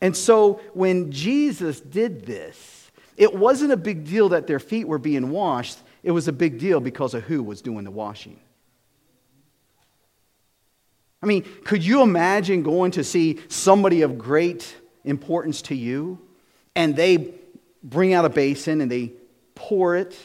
And 0.00 0.16
so 0.16 0.60
when 0.74 1.10
Jesus 1.10 1.80
did 1.80 2.26
this, 2.26 2.90
it 3.16 3.34
wasn't 3.34 3.72
a 3.72 3.76
big 3.76 4.04
deal 4.04 4.30
that 4.30 4.46
their 4.46 4.58
feet 4.58 4.86
were 4.86 4.98
being 4.98 5.30
washed, 5.30 5.78
it 6.02 6.10
was 6.10 6.28
a 6.28 6.32
big 6.32 6.58
deal 6.58 6.80
because 6.80 7.14
of 7.14 7.24
who 7.24 7.42
was 7.42 7.62
doing 7.62 7.84
the 7.84 7.90
washing. 7.90 8.38
I 11.22 11.26
mean, 11.26 11.44
could 11.64 11.84
you 11.84 12.02
imagine 12.02 12.62
going 12.62 12.92
to 12.92 13.04
see 13.04 13.40
somebody 13.48 14.02
of 14.02 14.18
great 14.18 14.76
importance 15.04 15.62
to 15.62 15.74
you 15.74 16.20
and 16.74 16.94
they 16.94 17.34
bring 17.82 18.12
out 18.12 18.24
a 18.24 18.28
basin 18.28 18.80
and 18.80 18.90
they 18.90 19.12
pour 19.54 19.96
it 19.96 20.16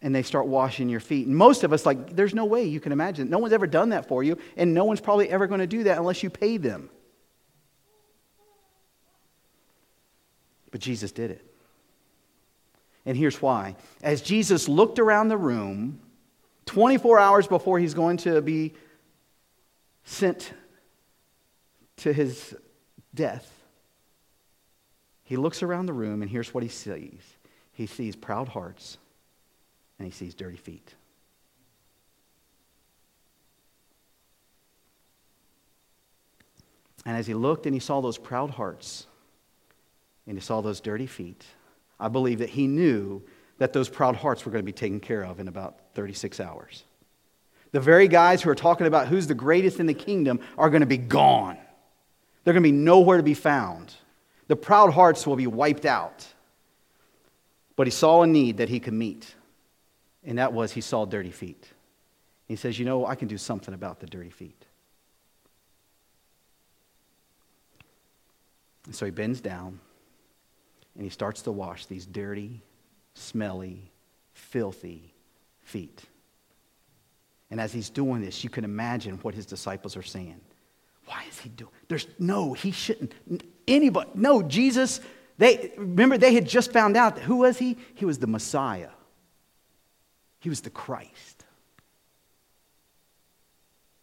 and 0.00 0.14
they 0.14 0.22
start 0.22 0.46
washing 0.46 0.88
your 0.88 1.00
feet? 1.00 1.26
And 1.26 1.36
most 1.36 1.64
of 1.64 1.72
us, 1.72 1.84
like, 1.84 2.14
there's 2.14 2.34
no 2.34 2.44
way 2.44 2.64
you 2.64 2.80
can 2.80 2.92
imagine. 2.92 3.28
No 3.28 3.38
one's 3.38 3.52
ever 3.52 3.66
done 3.66 3.90
that 3.90 4.06
for 4.06 4.22
you, 4.22 4.38
and 4.56 4.72
no 4.72 4.84
one's 4.84 5.00
probably 5.00 5.28
ever 5.28 5.46
going 5.46 5.60
to 5.60 5.66
do 5.66 5.84
that 5.84 5.98
unless 5.98 6.22
you 6.22 6.30
pay 6.30 6.56
them. 6.56 6.88
But 10.70 10.80
Jesus 10.80 11.12
did 11.12 11.30
it. 11.30 11.44
And 13.06 13.16
here's 13.16 13.40
why. 13.40 13.76
As 14.02 14.22
Jesus 14.22 14.68
looked 14.68 14.98
around 14.98 15.28
the 15.28 15.36
room, 15.36 16.00
24 16.66 17.18
hours 17.18 17.46
before 17.46 17.78
he's 17.78 17.94
going 17.94 18.18
to 18.18 18.40
be 18.40 18.74
sent 20.04 20.52
to 21.98 22.12
his 22.12 22.54
death, 23.14 23.50
he 25.24 25.36
looks 25.36 25.62
around 25.62 25.86
the 25.86 25.92
room 25.92 26.22
and 26.22 26.30
here's 26.30 26.52
what 26.52 26.62
he 26.62 26.68
sees. 26.68 27.22
he 27.72 27.86
sees 27.86 28.14
proud 28.14 28.48
hearts 28.48 28.98
and 29.98 30.06
he 30.06 30.12
sees 30.12 30.34
dirty 30.34 30.56
feet. 30.56 30.94
And 37.06 37.16
as 37.16 37.26
he 37.26 37.34
looked 37.34 37.66
and 37.66 37.74
he 37.74 37.80
saw 37.80 38.00
those 38.00 38.18
proud 38.18 38.50
hearts 38.50 39.06
and 40.26 40.36
he 40.36 40.40
saw 40.40 40.60
those 40.60 40.80
dirty 40.80 41.06
feet, 41.06 41.44
I 41.98 42.08
believe 42.08 42.38
that 42.38 42.50
he 42.50 42.66
knew 42.66 43.22
that 43.58 43.72
those 43.72 43.88
proud 43.88 44.16
hearts 44.16 44.44
were 44.44 44.52
going 44.52 44.62
to 44.62 44.66
be 44.66 44.72
taken 44.72 45.00
care 45.00 45.24
of 45.24 45.38
in 45.38 45.48
about 45.48 45.78
36 45.94 46.40
hours. 46.40 46.84
The 47.72 47.80
very 47.80 48.08
guys 48.08 48.42
who 48.42 48.50
are 48.50 48.54
talking 48.54 48.86
about 48.86 49.08
who's 49.08 49.26
the 49.26 49.34
greatest 49.34 49.78
in 49.80 49.86
the 49.86 49.94
kingdom 49.94 50.40
are 50.58 50.70
going 50.70 50.80
to 50.80 50.86
be 50.86 50.96
gone. 50.96 51.58
They're 52.42 52.54
going 52.54 52.62
to 52.62 52.68
be 52.68 52.76
nowhere 52.76 53.18
to 53.18 53.22
be 53.22 53.34
found. 53.34 53.92
The 54.48 54.56
proud 54.56 54.92
hearts 54.92 55.26
will 55.26 55.36
be 55.36 55.46
wiped 55.46 55.84
out. 55.84 56.26
But 57.76 57.86
he 57.86 57.90
saw 57.90 58.22
a 58.22 58.26
need 58.26 58.58
that 58.58 58.68
he 58.68 58.80
could 58.80 58.94
meet, 58.94 59.34
and 60.24 60.38
that 60.38 60.52
was 60.52 60.72
he 60.72 60.80
saw 60.80 61.04
dirty 61.04 61.30
feet. 61.30 61.66
He 62.48 62.56
says, 62.56 62.78
You 62.78 62.84
know, 62.84 63.06
I 63.06 63.14
can 63.14 63.28
do 63.28 63.38
something 63.38 63.72
about 63.72 64.00
the 64.00 64.06
dirty 64.06 64.30
feet. 64.30 64.66
And 68.86 68.94
so 68.94 69.04
he 69.04 69.10
bends 69.10 69.40
down 69.40 69.78
and 71.00 71.06
he 71.06 71.10
starts 71.10 71.40
to 71.40 71.50
wash 71.50 71.86
these 71.86 72.04
dirty, 72.04 72.60
smelly, 73.14 73.90
filthy 74.34 75.14
feet. 75.62 76.02
And 77.50 77.58
as 77.58 77.72
he's 77.72 77.88
doing 77.88 78.20
this, 78.20 78.44
you 78.44 78.50
can 78.50 78.64
imagine 78.64 79.16
what 79.22 79.34
his 79.34 79.46
disciples 79.46 79.96
are 79.96 80.02
saying. 80.02 80.38
Why 81.06 81.24
is 81.26 81.38
he 81.38 81.48
doing? 81.48 81.70
There's 81.88 82.06
no, 82.18 82.52
he 82.52 82.70
shouldn't. 82.70 83.14
Anybody, 83.66 84.10
no, 84.14 84.42
Jesus. 84.42 85.00
They 85.38 85.72
remember 85.78 86.18
they 86.18 86.34
had 86.34 86.46
just 86.46 86.70
found 86.70 86.98
out 86.98 87.18
who 87.18 87.36
was 87.36 87.56
he? 87.56 87.78
He 87.94 88.04
was 88.04 88.18
the 88.18 88.26
Messiah. 88.26 88.90
He 90.40 90.50
was 90.50 90.60
the 90.60 90.68
Christ. 90.68 91.46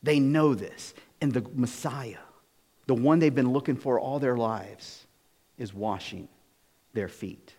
They 0.01 0.19
know 0.19 0.55
this, 0.55 0.95
and 1.21 1.31
the 1.31 1.45
Messiah, 1.53 2.17
the 2.87 2.95
one 2.95 3.19
they've 3.19 3.35
been 3.35 3.53
looking 3.53 3.75
for 3.75 3.99
all 3.99 4.17
their 4.17 4.35
lives, 4.35 5.05
is 5.59 5.75
washing 5.75 6.27
their 6.97 7.07
feet. 7.07 7.53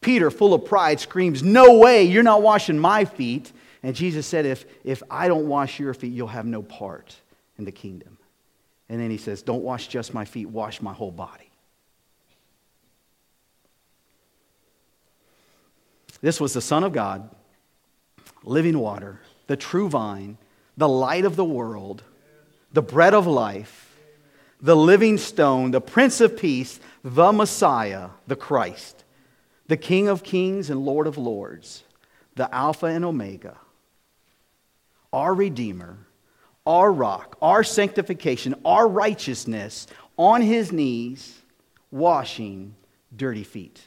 Peter, 0.00 0.30
full 0.30 0.52
of 0.52 0.64
pride, 0.64 1.00
screams, 1.00 1.42
No 1.42 1.78
way, 1.78 2.02
you're 2.02 2.22
not 2.22 2.42
washing 2.42 2.78
my 2.78 3.04
feet. 3.04 3.52
And 3.82 3.94
Jesus 3.94 4.26
said, 4.26 4.44
If, 4.44 4.66
if 4.84 5.02
I 5.10 5.28
don't 5.28 5.46
wash 5.46 5.78
your 5.78 5.94
feet, 5.94 6.12
you'll 6.12 6.26
have 6.26 6.44
no 6.44 6.62
part 6.62 7.16
in 7.56 7.64
the 7.64 7.72
kingdom. 7.72 8.18
And 8.88 9.00
then 9.00 9.10
he 9.10 9.16
says, 9.16 9.42
Don't 9.42 9.62
wash 9.62 9.86
just 9.86 10.12
my 10.12 10.24
feet, 10.24 10.48
wash 10.48 10.82
my 10.82 10.92
whole 10.92 11.12
body. 11.12 11.50
This 16.20 16.40
was 16.40 16.52
the 16.52 16.60
Son 16.60 16.82
of 16.82 16.92
God, 16.92 17.30
living 18.42 18.78
water, 18.78 19.20
the 19.46 19.56
true 19.56 19.88
vine, 19.88 20.36
the 20.76 20.88
light 20.88 21.24
of 21.24 21.36
the 21.36 21.44
world, 21.44 22.02
the 22.72 22.82
bread 22.82 23.14
of 23.14 23.28
life, 23.28 23.87
the 24.60 24.76
living 24.76 25.18
stone, 25.18 25.70
the 25.70 25.80
Prince 25.80 26.20
of 26.20 26.36
Peace, 26.36 26.80
the 27.04 27.32
Messiah, 27.32 28.10
the 28.26 28.36
Christ, 28.36 29.04
the 29.66 29.76
King 29.76 30.08
of 30.08 30.22
kings 30.22 30.70
and 30.70 30.84
Lord 30.84 31.06
of 31.06 31.16
lords, 31.16 31.84
the 32.34 32.52
Alpha 32.54 32.86
and 32.86 33.04
Omega, 33.04 33.56
our 35.12 35.34
Redeemer, 35.34 35.98
our 36.66 36.92
rock, 36.92 37.36
our 37.40 37.64
sanctification, 37.64 38.54
our 38.64 38.86
righteousness 38.86 39.86
on 40.16 40.42
his 40.42 40.72
knees, 40.72 41.40
washing 41.90 42.74
dirty 43.16 43.44
feet. 43.44 43.80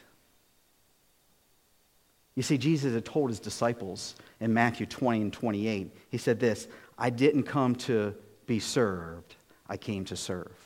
You 2.34 2.42
see, 2.42 2.56
Jesus 2.56 2.94
had 2.94 3.04
told 3.04 3.28
his 3.28 3.40
disciples 3.40 4.16
in 4.40 4.54
Matthew 4.54 4.86
20 4.86 5.20
and 5.20 5.32
28, 5.32 5.94
he 6.08 6.18
said 6.18 6.40
this 6.40 6.66
I 6.98 7.10
didn't 7.10 7.44
come 7.44 7.74
to 7.76 8.14
be 8.46 8.58
served, 8.58 9.36
I 9.68 9.76
came 9.76 10.04
to 10.06 10.16
serve. 10.16 10.61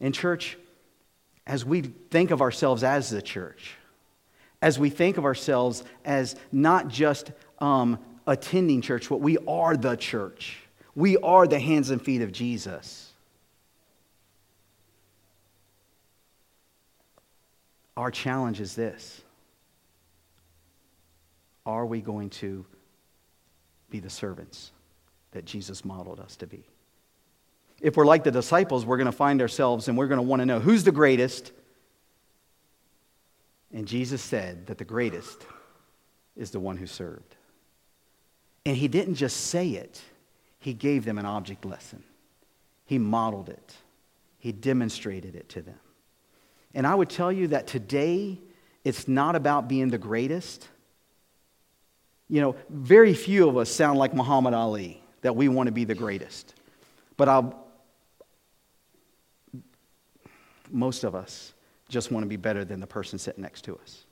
In 0.00 0.12
church, 0.12 0.56
as 1.46 1.64
we 1.64 1.82
think 1.82 2.30
of 2.30 2.40
ourselves 2.40 2.82
as 2.82 3.10
the 3.10 3.22
church, 3.22 3.74
as 4.62 4.78
we 4.78 4.90
think 4.90 5.16
of 5.16 5.24
ourselves 5.24 5.84
as 6.04 6.36
not 6.52 6.88
just 6.88 7.32
um, 7.58 7.98
attending 8.26 8.80
church, 8.80 9.08
but 9.08 9.20
we 9.20 9.38
are 9.46 9.76
the 9.76 9.96
church. 9.96 10.58
We 10.94 11.16
are 11.18 11.46
the 11.46 11.58
hands 11.58 11.90
and 11.90 12.00
feet 12.00 12.22
of 12.22 12.32
Jesus. 12.32 13.12
Our 17.96 18.10
challenge 18.10 18.60
is 18.60 18.74
this 18.74 19.22
Are 21.66 21.84
we 21.84 22.00
going 22.00 22.30
to 22.30 22.64
be 23.90 24.00
the 24.00 24.10
servants 24.10 24.72
that 25.32 25.44
Jesus 25.44 25.84
modeled 25.84 26.20
us 26.20 26.36
to 26.36 26.46
be? 26.46 26.64
If 27.80 27.96
we're 27.96 28.06
like 28.06 28.24
the 28.24 28.30
disciples, 28.30 28.84
we're 28.84 28.96
going 28.96 29.06
to 29.06 29.12
find 29.12 29.40
ourselves 29.40 29.88
and 29.88 29.96
we're 29.96 30.06
going 30.06 30.18
to 30.18 30.22
want 30.22 30.40
to 30.40 30.46
know 30.46 30.60
who's 30.60 30.84
the 30.84 30.92
greatest. 30.92 31.52
And 33.72 33.86
Jesus 33.86 34.20
said 34.20 34.66
that 34.66 34.78
the 34.78 34.84
greatest 34.84 35.46
is 36.36 36.50
the 36.50 36.60
one 36.60 36.76
who 36.76 36.86
served. 36.86 37.36
And 38.66 38.76
he 38.76 38.88
didn't 38.88 39.14
just 39.14 39.36
say 39.36 39.70
it, 39.70 40.00
he 40.58 40.74
gave 40.74 41.04
them 41.04 41.18
an 41.18 41.26
object 41.26 41.64
lesson. 41.64 42.02
He 42.84 42.98
modeled 42.98 43.48
it, 43.48 43.74
he 44.38 44.52
demonstrated 44.52 45.34
it 45.34 45.48
to 45.50 45.62
them. 45.62 45.78
And 46.74 46.86
I 46.86 46.94
would 46.94 47.08
tell 47.08 47.32
you 47.32 47.48
that 47.48 47.66
today, 47.66 48.38
it's 48.84 49.08
not 49.08 49.34
about 49.34 49.68
being 49.68 49.88
the 49.88 49.98
greatest. 49.98 50.68
You 52.28 52.40
know, 52.40 52.56
very 52.68 53.12
few 53.12 53.48
of 53.48 53.56
us 53.56 53.70
sound 53.70 53.98
like 53.98 54.14
Muhammad 54.14 54.54
Ali, 54.54 55.02
that 55.22 55.34
we 55.34 55.48
want 55.48 55.66
to 55.66 55.72
be 55.72 55.84
the 55.84 55.94
greatest. 55.96 56.54
But 57.16 57.28
I'll, 57.28 57.69
most 60.70 61.04
of 61.04 61.14
us 61.14 61.52
just 61.88 62.10
want 62.10 62.24
to 62.24 62.28
be 62.28 62.36
better 62.36 62.64
than 62.64 62.80
the 62.80 62.86
person 62.86 63.18
sitting 63.18 63.42
next 63.42 63.62
to 63.62 63.76
us. 63.76 64.04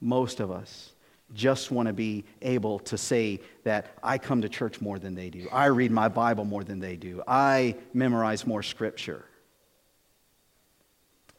Most 0.00 0.40
of 0.40 0.50
us 0.50 0.92
just 1.32 1.70
want 1.70 1.86
to 1.86 1.92
be 1.92 2.24
able 2.42 2.78
to 2.80 2.98
say 2.98 3.40
that 3.64 3.96
I 4.02 4.18
come 4.18 4.42
to 4.42 4.48
church 4.48 4.80
more 4.80 4.98
than 4.98 5.14
they 5.14 5.30
do. 5.30 5.48
I 5.50 5.66
read 5.66 5.90
my 5.90 6.08
Bible 6.08 6.44
more 6.44 6.64
than 6.64 6.80
they 6.80 6.96
do. 6.96 7.22
I 7.26 7.76
memorize 7.92 8.46
more 8.46 8.62
scripture. 8.62 9.24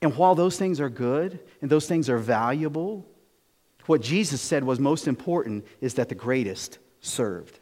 And 0.02 0.16
while 0.18 0.36
those 0.36 0.58
things 0.58 0.80
are 0.80 0.90
good 0.90 1.40
and 1.62 1.70
those 1.70 1.88
things 1.88 2.10
are 2.10 2.18
valuable, 2.18 3.06
what 3.86 4.02
Jesus 4.02 4.42
said 4.42 4.64
was 4.64 4.80
most 4.80 5.08
important 5.08 5.66
is 5.82 5.96
that 5.96 6.10
the 6.10 6.16
greatest 6.16 6.80
served. 7.00 7.60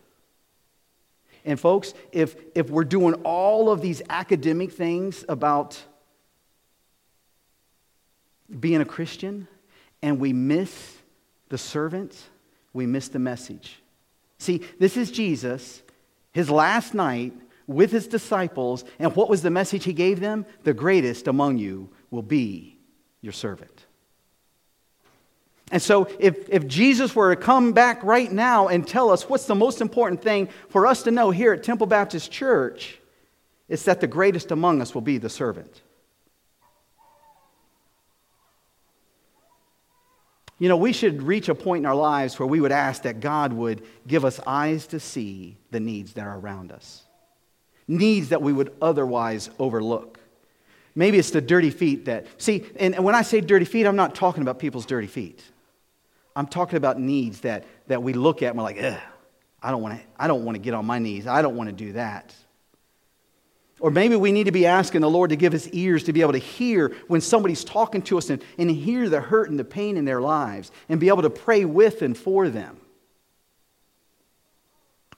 And 1.46 1.60
folks, 1.60 1.94
if, 2.12 2.36
if 2.56 2.70
we're 2.70 2.86
doing 2.86 3.16
all 3.26 3.70
of 3.70 3.82
these 3.82 4.02
academic 4.10 4.72
things 4.72 5.26
about 5.28 5.82
being 8.60 8.82
a 8.82 8.86
Christian 8.86 9.48
and 10.02 10.20
we 10.20 10.34
miss 10.34 10.98
the 11.50 11.58
servant, 11.58 12.16
we 12.74 12.86
miss 12.86 13.08
the 13.08 13.20
message. 13.20 13.82
See, 14.38 14.62
this 14.80 14.98
is 14.98 15.12
Jesus, 15.12 15.82
his 16.32 16.50
last 16.50 16.94
night 16.94 17.34
with 17.68 17.92
his 17.92 18.08
disciples, 18.08 18.84
and 19.00 19.16
what 19.16 19.30
was 19.30 19.42
the 19.42 19.50
message 19.50 19.86
he 19.86 19.94
gave 19.94 20.20
them? 20.20 20.46
The 20.64 20.74
greatest 20.74 21.28
among 21.28 21.58
you 21.58 21.90
will 22.12 22.22
be 22.22 22.78
your 23.22 23.32
servant. 23.32 23.86
And 25.72 25.82
so, 25.82 26.08
if, 26.20 26.50
if 26.50 26.68
Jesus 26.68 27.16
were 27.16 27.34
to 27.34 27.42
come 27.42 27.72
back 27.72 28.04
right 28.04 28.32
now 28.32 28.68
and 28.68 28.86
tell 28.86 29.10
us 29.10 29.30
what's 29.30 29.46
the 29.46 29.56
most 29.56 29.82
important 29.82 30.22
thing 30.22 30.50
for 30.70 30.86
us 30.86 31.04
to 31.04 31.12
know 31.12 31.32
here 31.32 31.54
at 31.54 31.64
Temple 31.64 31.88
Baptist 31.88 32.32
Church, 32.32 33.00
it's 33.70 33.84
that 33.84 34.02
the 34.02 34.08
greatest 34.08 34.52
among 34.52 34.82
us 34.82 34.94
will 34.94 35.02
be 35.02 35.18
the 35.18 35.30
servant. 35.30 35.82
You 40.64 40.70
know, 40.70 40.78
we 40.78 40.94
should 40.94 41.22
reach 41.22 41.50
a 41.50 41.56
point 41.56 41.82
in 41.82 41.86
our 41.86 41.94
lives 41.94 42.40
where 42.40 42.48
we 42.48 42.62
would 42.62 42.72
ask 42.72 43.02
that 43.02 43.20
God 43.20 43.52
would 43.52 43.86
give 44.08 44.24
us 44.24 44.40
eyes 44.48 44.88
to 44.88 45.00
see 45.02 45.58
the 45.72 45.82
needs 45.82 46.14
that 46.14 46.26
are 46.26 46.40
around 46.40 46.72
us, 46.72 47.04
needs 47.86 48.30
that 48.30 48.42
we 48.42 48.54
would 48.54 48.74
otherwise 48.82 49.50
overlook. 49.60 50.22
Maybe 50.96 51.18
it's 51.18 51.32
the 51.32 51.42
dirty 51.42 51.70
feet 51.70 52.06
that, 52.06 52.28
see, 52.38 52.64
and 52.78 52.98
when 53.00 53.14
I 53.14 53.24
say 53.24 53.42
dirty 53.42 53.66
feet, 53.66 53.86
I'm 53.86 53.98
not 53.98 54.16
talking 54.16 54.42
about 54.42 54.58
people's 54.58 54.86
dirty 54.86 55.08
feet. 55.08 55.44
I'm 56.34 56.48
talking 56.48 56.78
about 56.78 56.98
needs 56.98 57.42
that, 57.42 57.66
that 57.88 58.02
we 58.02 58.14
look 58.14 58.42
at 58.42 58.52
and 58.52 58.58
we're 58.58 58.64
like, 58.64 58.82
ugh, 58.82 59.02
I 59.62 59.70
don't 59.70 59.82
want 59.82 60.00
to, 60.00 60.06
I 60.18 60.28
don't 60.28 60.46
want 60.46 60.56
to 60.56 60.62
get 60.62 60.74
on 60.74 60.86
my 60.86 60.98
knees. 60.98 61.28
I 61.28 61.42
don't 61.42 61.58
want 61.58 61.72
to 61.72 61.76
do 61.76 61.92
that. 61.92 62.34
Or 63.84 63.92
maybe 63.92 64.16
we 64.16 64.32
need 64.32 64.46
to 64.46 64.54
be 64.54 64.66
asking 64.66 65.02
the 65.02 65.10
Lord 65.10 65.32
to 65.32 65.36
give 65.36 65.54
us 65.54 65.68
ears 65.74 66.06
to 66.06 66.14
be 66.14 66.22
able 66.22 66.32
to 66.32 66.38
hear 66.38 66.96
when 67.10 67.20
somebody's 67.20 67.66
talking 67.66 68.02
to 68.04 68.18
us 68.18 68.30
and, 68.30 68.42
and 68.58 68.72
hear 68.72 69.10
the 69.10 69.20
hurt 69.20 69.50
and 69.50 69.60
the 69.60 69.66
pain 69.66 69.98
in 69.98 70.06
their 70.06 70.22
lives 70.22 70.72
and 70.88 71.02
be 71.02 71.10
able 71.10 71.24
to 71.24 71.30
pray 71.30 71.66
with 71.66 72.02
and 72.02 72.18
for 72.18 72.48
them. 72.48 72.78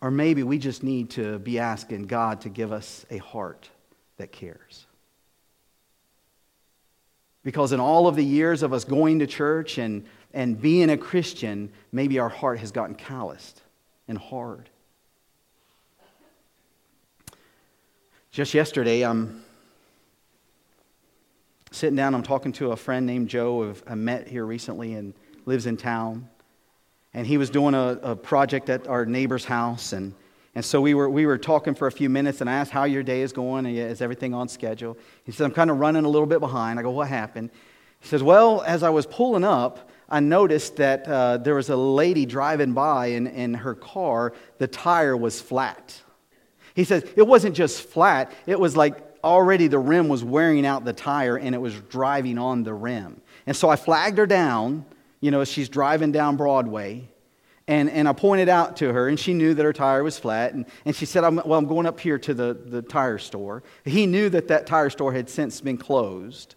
Or 0.01 0.09
maybe 0.09 0.41
we 0.41 0.57
just 0.57 0.81
need 0.81 1.11
to 1.11 1.37
be 1.37 1.59
asking 1.59 2.07
God 2.07 2.41
to 2.41 2.49
give 2.49 2.71
us 2.71 3.05
a 3.11 3.19
heart 3.19 3.69
that 4.17 4.31
cares. 4.31 4.87
Because 7.43 7.71
in 7.71 7.79
all 7.79 8.07
of 8.07 8.15
the 8.15 8.25
years 8.25 8.63
of 8.63 8.73
us 8.73 8.83
going 8.83 9.19
to 9.19 9.27
church 9.27 9.77
and, 9.77 10.07
and 10.33 10.59
being 10.59 10.89
a 10.89 10.97
Christian, 10.97 11.71
maybe 11.91 12.17
our 12.17 12.29
heart 12.29 12.57
has 12.57 12.71
gotten 12.71 12.95
calloused 12.95 13.61
and 14.07 14.17
hard. 14.17 14.71
Just 18.35 18.53
yesterday, 18.53 19.05
I'm 19.05 19.45
sitting 21.71 21.95
down, 21.95 22.13
I'm 22.13 22.21
talking 22.21 22.51
to 22.51 22.73
a 22.73 22.75
friend 22.75 23.05
named 23.05 23.29
Joe 23.29 23.73
I 23.87 23.95
met 23.95 24.27
here 24.27 24.45
recently 24.45 24.95
and 24.95 25.13
lives 25.45 25.67
in 25.67 25.77
town. 25.77 26.27
And 27.13 27.25
he 27.25 27.37
was 27.37 27.49
doing 27.49 27.73
a, 27.73 27.97
a 28.03 28.13
project 28.13 28.69
at 28.69 28.89
our 28.89 29.05
neighbor's 29.05 29.45
house. 29.45 29.93
And, 29.93 30.13
and 30.53 30.65
so 30.65 30.81
we 30.81 30.93
were, 30.93 31.09
we 31.09 31.25
were 31.25 31.37
talking 31.37 31.75
for 31.75 31.87
a 31.87 31.91
few 31.93 32.09
minutes, 32.09 32.41
and 32.41 32.49
I 32.49 32.55
asked 32.55 32.71
how 32.71 32.83
your 32.83 33.03
day 33.03 33.21
is 33.21 33.31
going, 33.31 33.67
and 33.67 33.77
is 33.77 34.01
everything 34.01 34.33
on 34.33 34.49
schedule? 34.49 34.97
He 35.23 35.31
said, 35.31 35.45
I'm 35.45 35.53
kind 35.53 35.71
of 35.71 35.79
running 35.79 36.03
a 36.03 36.09
little 36.09 36.27
bit 36.27 36.41
behind. 36.41 36.77
I 36.77 36.81
go, 36.81 36.91
What 36.91 37.07
happened? 37.07 37.51
He 38.01 38.09
says, 38.09 38.21
Well, 38.21 38.63
as 38.63 38.83
I 38.83 38.89
was 38.89 39.05
pulling 39.05 39.45
up, 39.45 39.89
I 40.09 40.19
noticed 40.19 40.75
that 40.75 41.07
uh, 41.07 41.37
there 41.37 41.55
was 41.55 41.69
a 41.69 41.77
lady 41.77 42.25
driving 42.25 42.73
by, 42.73 43.05
and 43.05 43.29
in 43.29 43.53
her 43.53 43.75
car, 43.75 44.33
the 44.57 44.67
tire 44.67 45.15
was 45.15 45.39
flat. 45.39 46.01
He 46.75 46.83
says 46.83 47.03
it 47.15 47.25
wasn't 47.25 47.55
just 47.55 47.81
flat, 47.81 48.31
it 48.45 48.59
was 48.59 48.77
like 48.77 49.01
already 49.23 49.67
the 49.67 49.79
rim 49.79 50.07
was 50.07 50.23
wearing 50.23 50.65
out 50.65 50.85
the 50.85 50.93
tire 50.93 51.35
and 51.35 51.55
it 51.55 51.57
was 51.57 51.73
driving 51.89 52.37
on 52.37 52.63
the 52.63 52.73
rim. 52.73 53.21
And 53.47 53.57
so 53.57 53.69
I 53.69 53.75
flagged 53.75 54.19
her 54.19 54.27
down, 54.27 54.85
you 55.19 55.31
know, 55.31 55.41
as 55.41 55.49
she's 55.49 55.69
driving 55.69 56.11
down 56.11 56.37
Broadway. 56.37 57.09
And, 57.67 57.89
and 57.89 58.07
I 58.07 58.13
pointed 58.13 58.47
out 58.47 58.77
to 58.77 58.93
her, 58.93 59.09
and 59.09 59.19
she 59.19 59.33
knew 59.33 59.55
that 59.55 59.63
her 59.63 59.73
tire 59.73 60.03
was 60.03 60.19
flat. 60.19 60.53
And, 60.53 60.67
and 60.85 60.95
she 60.95 61.07
said, 61.07 61.23
I'm, 61.23 61.37
Well, 61.37 61.57
I'm 61.57 61.65
going 61.65 61.87
up 61.87 61.99
here 61.99 62.19
to 62.19 62.33
the, 62.35 62.53
the 62.53 62.83
tire 62.83 63.17
store. 63.17 63.63
He 63.83 64.05
knew 64.05 64.29
that 64.29 64.49
that 64.49 64.67
tire 64.67 64.91
store 64.91 65.13
had 65.13 65.31
since 65.31 65.61
been 65.61 65.77
closed. 65.77 66.53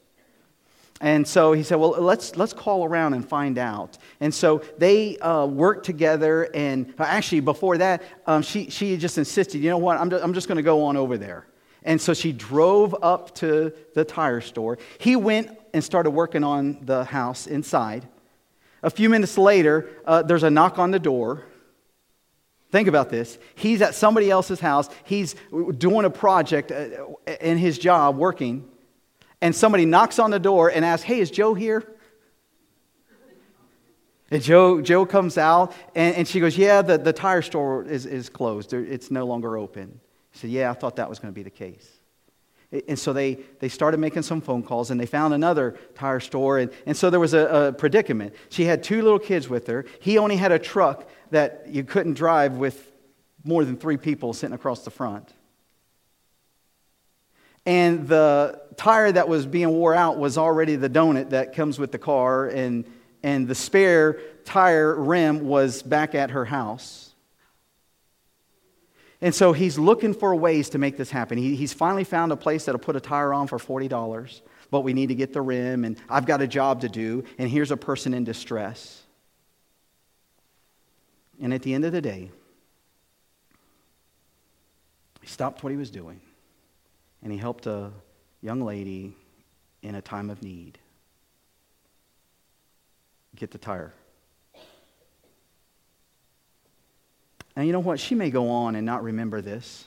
And 1.01 1.27
so 1.27 1.53
he 1.53 1.63
said, 1.63 1.77
Well, 1.77 1.91
let's, 1.91 2.37
let's 2.37 2.53
call 2.53 2.85
around 2.85 3.15
and 3.15 3.27
find 3.27 3.57
out. 3.57 3.99
And 4.21 4.35
so 4.35 4.63
they 4.79 5.17
uh, 5.19 5.47
worked 5.47 5.87
together. 5.87 6.49
And 6.55 6.93
uh, 6.99 7.05
actually, 7.05 7.41
before 7.41 7.79
that, 7.79 8.03
um, 8.27 8.43
she, 8.43 8.69
she 8.71 8.97
just 8.97 9.17
insisted, 9.17 9.59
You 9.59 9.71
know 9.71 9.79
what? 9.79 9.99
I'm, 9.99 10.11
just, 10.11 10.25
I'm 10.25 10.35
just 10.35 10.49
going 10.49 10.57
to 10.57 10.63
go 10.63 10.85
on 10.85 10.97
over 10.97 11.17
there. 11.17 11.47
And 11.85 12.01
so 12.01 12.15
she 12.15 12.33
drove 12.33 12.97
up 13.03 13.35
to 13.37 13.73
the 13.95 14.05
tire 14.05 14.41
store. 14.41 14.79
He 14.99 15.15
went 15.15 15.57
and 15.73 15.83
started 15.83 16.11
working 16.11 16.43
on 16.43 16.85
the 16.85 17.05
house 17.05 17.47
inside. 17.47 18.07
A 18.83 18.91
few 18.91 19.09
minutes 19.09 19.39
later, 19.39 19.89
uh, 20.05 20.23
there's 20.23 20.43
a 20.43 20.51
knock 20.51 20.79
on 20.79 20.91
the 20.91 20.99
door. 20.99 21.45
Think 22.71 22.89
about 22.89 23.09
this. 23.09 23.39
He's 23.55 23.81
at 23.81 23.95
somebody 23.95 24.31
else's 24.31 24.61
house. 24.61 24.89
He's 25.05 25.37
doing 25.79 26.05
a 26.05 26.11
project 26.11 26.73
uh, 26.73 27.05
in 27.41 27.57
his 27.57 27.79
job, 27.79 28.17
working 28.17 28.69
and 29.41 29.55
somebody 29.55 29.85
knocks 29.85 30.19
on 30.19 30.31
the 30.31 30.39
door 30.39 30.71
and 30.71 30.85
asks, 30.85 31.05
Hey, 31.05 31.21
is 31.21 31.31
Joe 31.31 31.55
here? 31.55 31.85
And 34.31 34.43
Joe, 34.43 34.83
Joe 34.83 35.07
comes 35.07 35.39
out 35.39 35.73
and, 35.95 36.17
and 36.17 36.29
she 36.29 36.41
goes, 36.41 36.57
Yeah, 36.57 36.83
the, 36.83 36.99
the 36.99 37.13
tire 37.13 37.43
store 37.43 37.85
is, 37.85 38.07
is 38.07 38.29
closed. 38.29 38.73
It's 38.73 39.11
no 39.11 39.27
longer 39.27 39.57
open. 39.57 40.01
He 40.33 40.39
said, 40.39 40.51
Yeah, 40.51 40.71
I 40.71 40.75
thought 40.75 40.97
that 40.97 41.09
was 41.09 41.19
going 41.19 41.33
to 41.33 41.37
be 41.37 41.43
the 41.43 41.51
case. 41.51 41.89
And 42.87 42.99
so 42.99 43.15
they, 43.15 43.39
they 43.61 43.71
started 43.71 43.99
making 43.99 44.23
some 44.23 44.43
phone 44.43 44.63
calls 44.63 44.91
and 44.91 45.01
they 45.01 45.07
found 45.07 45.33
another 45.33 45.79
tire 45.95 46.21
store. 46.21 46.59
And, 46.59 46.71
and 46.85 46.95
so 46.95 47.09
there 47.09 47.21
was 47.21 47.33
a, 47.33 47.69
a 47.69 47.73
predicament. 47.73 48.35
She 48.51 48.67
had 48.67 48.83
two 48.83 49.01
little 49.01 49.19
kids 49.19 49.49
with 49.49 49.67
her. 49.69 49.87
He 50.01 50.19
only 50.19 50.37
had 50.37 50.53
a 50.53 50.59
truck 50.59 51.09
that 51.31 51.65
you 51.69 51.83
couldn't 51.83 52.15
drive 52.15 52.59
with 52.59 52.93
more 53.43 53.65
than 53.65 53.79
three 53.79 53.97
people 53.97 54.35
sitting 54.35 54.55
across 54.55 54.85
the 54.85 54.91
front 54.91 55.33
and 57.69 58.09
the 58.09 58.63
tire 58.79 59.13
that 59.13 59.29
was 59.29 59.45
being 59.45 59.69
wore 59.69 59.95
out 59.95 60.17
was 60.17 60.39
already 60.39 60.77
the 60.77 60.89
donut 60.89 61.29
that 61.31 61.55
comes 61.55 61.79
with 61.79 61.93
the 61.93 61.99
car, 61.99 62.47
and, 62.47 62.87
and 63.23 63.47
the 63.47 63.55
spare 63.55 64.19
tire 64.47 64.95
rim 64.99 65.47
was 65.47 65.83
back 65.83 66.15
at 66.15 66.31
her 66.31 66.47
house. 66.47 67.13
And 69.21 69.35
so 69.35 69.53
he's 69.53 69.79
looking 69.79 70.15
for 70.15 70.35
ways 70.35 70.71
to 70.71 70.79
make 70.79 70.97
this 70.97 71.11
happen. 71.11 71.37
He, 71.37 71.57
he's 71.57 71.75
finally 71.75 72.05
found 72.05 72.33
a 72.33 72.37
place 72.37 72.65
that'll 72.65 72.79
put 72.79 72.97
a 72.97 73.01
tire 73.01 73.35
on 73.35 73.49
for 73.49 73.59
$40, 73.59 74.41
but 74.71 74.81
we 74.81 74.95
need 74.95 75.09
to 75.09 75.15
get 75.15 75.35
the 75.35 75.43
rim, 75.43 75.85
and 75.85 75.99
I've 76.09 76.25
got 76.25 76.41
a 76.41 76.47
job 76.47 76.81
to 76.81 76.89
do, 76.89 77.23
and 77.37 77.51
here's 77.51 77.71
a 77.71 77.77
person 77.77 78.15
in 78.15 78.25
distress. 78.25 79.03
And 81.39 81.53
at 81.53 81.61
the 81.61 81.75
end 81.75 81.85
of 81.85 81.93
the 81.93 82.01
day, 82.01 82.31
he 85.21 85.27
stopped 85.27 85.63
what 85.63 85.71
he 85.71 85.77
was 85.77 85.91
doing 85.91 86.23
and 87.23 87.33
he 87.33 87.39
helped 87.39 87.67
a 87.67 87.91
young 88.41 88.63
lady 88.63 89.15
in 89.83 89.95
a 89.95 90.03
time 90.03 90.31
of 90.31 90.43
need 90.43 90.79
get 93.39 93.51
the 93.51 93.59
tire. 93.59 93.93
And 97.57 97.67
you 97.67 97.73
know 97.73 97.81
what? 97.81 97.99
She 97.99 98.15
may 98.15 98.31
go 98.31 98.51
on 98.51 98.75
and 98.75 98.85
not 98.85 99.03
remember 99.03 99.41
this, 99.41 99.87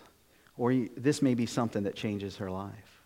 or 0.58 0.74
this 0.98 1.22
may 1.22 1.36
be 1.36 1.46
something 1.46 1.84
that 1.84 1.96
changes 1.96 2.38
her 2.38 2.50
life. 2.50 3.02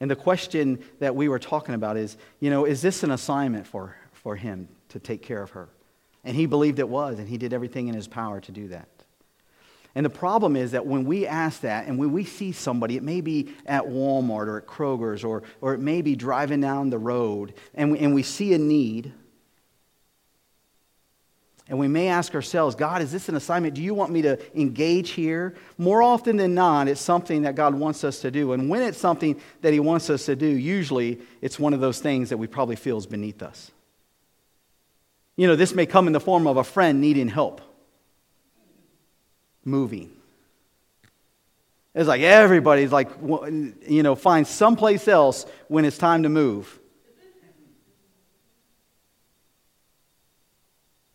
And 0.00 0.10
the 0.10 0.16
question 0.16 0.82
that 0.98 1.14
we 1.14 1.28
were 1.28 1.38
talking 1.38 1.74
about 1.74 1.96
is, 1.96 2.16
you 2.40 2.50
know, 2.50 2.64
is 2.64 2.82
this 2.82 3.02
an 3.02 3.10
assignment 3.10 3.66
for, 3.66 3.96
for 4.12 4.36
him 4.36 4.68
to 4.90 4.98
take 4.98 5.22
care 5.22 5.42
of 5.42 5.50
her? 5.50 5.68
And 6.24 6.36
he 6.36 6.46
believed 6.46 6.78
it 6.78 6.88
was, 6.88 7.18
and 7.18 7.28
he 7.28 7.38
did 7.38 7.52
everything 7.52 7.88
in 7.88 7.94
his 7.94 8.08
power 8.08 8.40
to 8.40 8.52
do 8.52 8.68
that. 8.68 8.88
And 9.94 10.04
the 10.04 10.10
problem 10.10 10.56
is 10.56 10.72
that 10.72 10.86
when 10.86 11.04
we 11.04 11.26
ask 11.26 11.60
that 11.60 11.86
and 11.86 11.98
when 11.98 12.12
we 12.12 12.24
see 12.24 12.50
somebody, 12.50 12.96
it 12.96 13.02
may 13.02 13.20
be 13.20 13.54
at 13.64 13.84
Walmart 13.84 14.48
or 14.48 14.58
at 14.58 14.66
Kroger's 14.66 15.22
or, 15.22 15.44
or 15.60 15.74
it 15.74 15.80
may 15.80 16.02
be 16.02 16.16
driving 16.16 16.60
down 16.60 16.90
the 16.90 16.98
road, 16.98 17.54
and 17.74 17.92
we, 17.92 17.98
and 18.00 18.12
we 18.12 18.24
see 18.24 18.54
a 18.54 18.58
need, 18.58 19.12
and 21.68 21.78
we 21.78 21.88
may 21.88 22.08
ask 22.08 22.34
ourselves, 22.34 22.76
God, 22.76 23.00
is 23.00 23.10
this 23.10 23.28
an 23.30 23.36
assignment? 23.36 23.74
Do 23.74 23.82
you 23.82 23.94
want 23.94 24.12
me 24.12 24.20
to 24.22 24.38
engage 24.58 25.10
here? 25.10 25.54
More 25.78 26.02
often 26.02 26.36
than 26.36 26.54
not, 26.54 26.88
it's 26.88 27.00
something 27.00 27.42
that 27.42 27.54
God 27.54 27.74
wants 27.74 28.04
us 28.04 28.20
to 28.20 28.30
do. 28.30 28.52
And 28.52 28.68
when 28.68 28.82
it's 28.82 28.98
something 28.98 29.40
that 29.62 29.72
He 29.72 29.80
wants 29.80 30.10
us 30.10 30.26
to 30.26 30.36
do, 30.36 30.46
usually 30.46 31.20
it's 31.40 31.58
one 31.58 31.72
of 31.72 31.80
those 31.80 32.00
things 32.00 32.28
that 32.28 32.36
we 32.36 32.48
probably 32.48 32.76
feel 32.76 32.98
is 32.98 33.06
beneath 33.06 33.42
us. 33.42 33.70
You 35.36 35.46
know, 35.46 35.56
this 35.56 35.74
may 35.74 35.86
come 35.86 36.06
in 36.06 36.12
the 36.12 36.20
form 36.20 36.46
of 36.46 36.58
a 36.58 36.64
friend 36.64 37.00
needing 37.00 37.28
help 37.28 37.62
moving. 39.64 40.10
It's 41.94 42.08
like 42.08 42.22
everybody's 42.22 42.90
like, 42.90 43.08
you 43.22 44.02
know, 44.02 44.14
find 44.16 44.46
someplace 44.46 45.06
else 45.06 45.46
when 45.68 45.84
it's 45.84 45.96
time 45.96 46.24
to 46.24 46.28
move. 46.28 46.80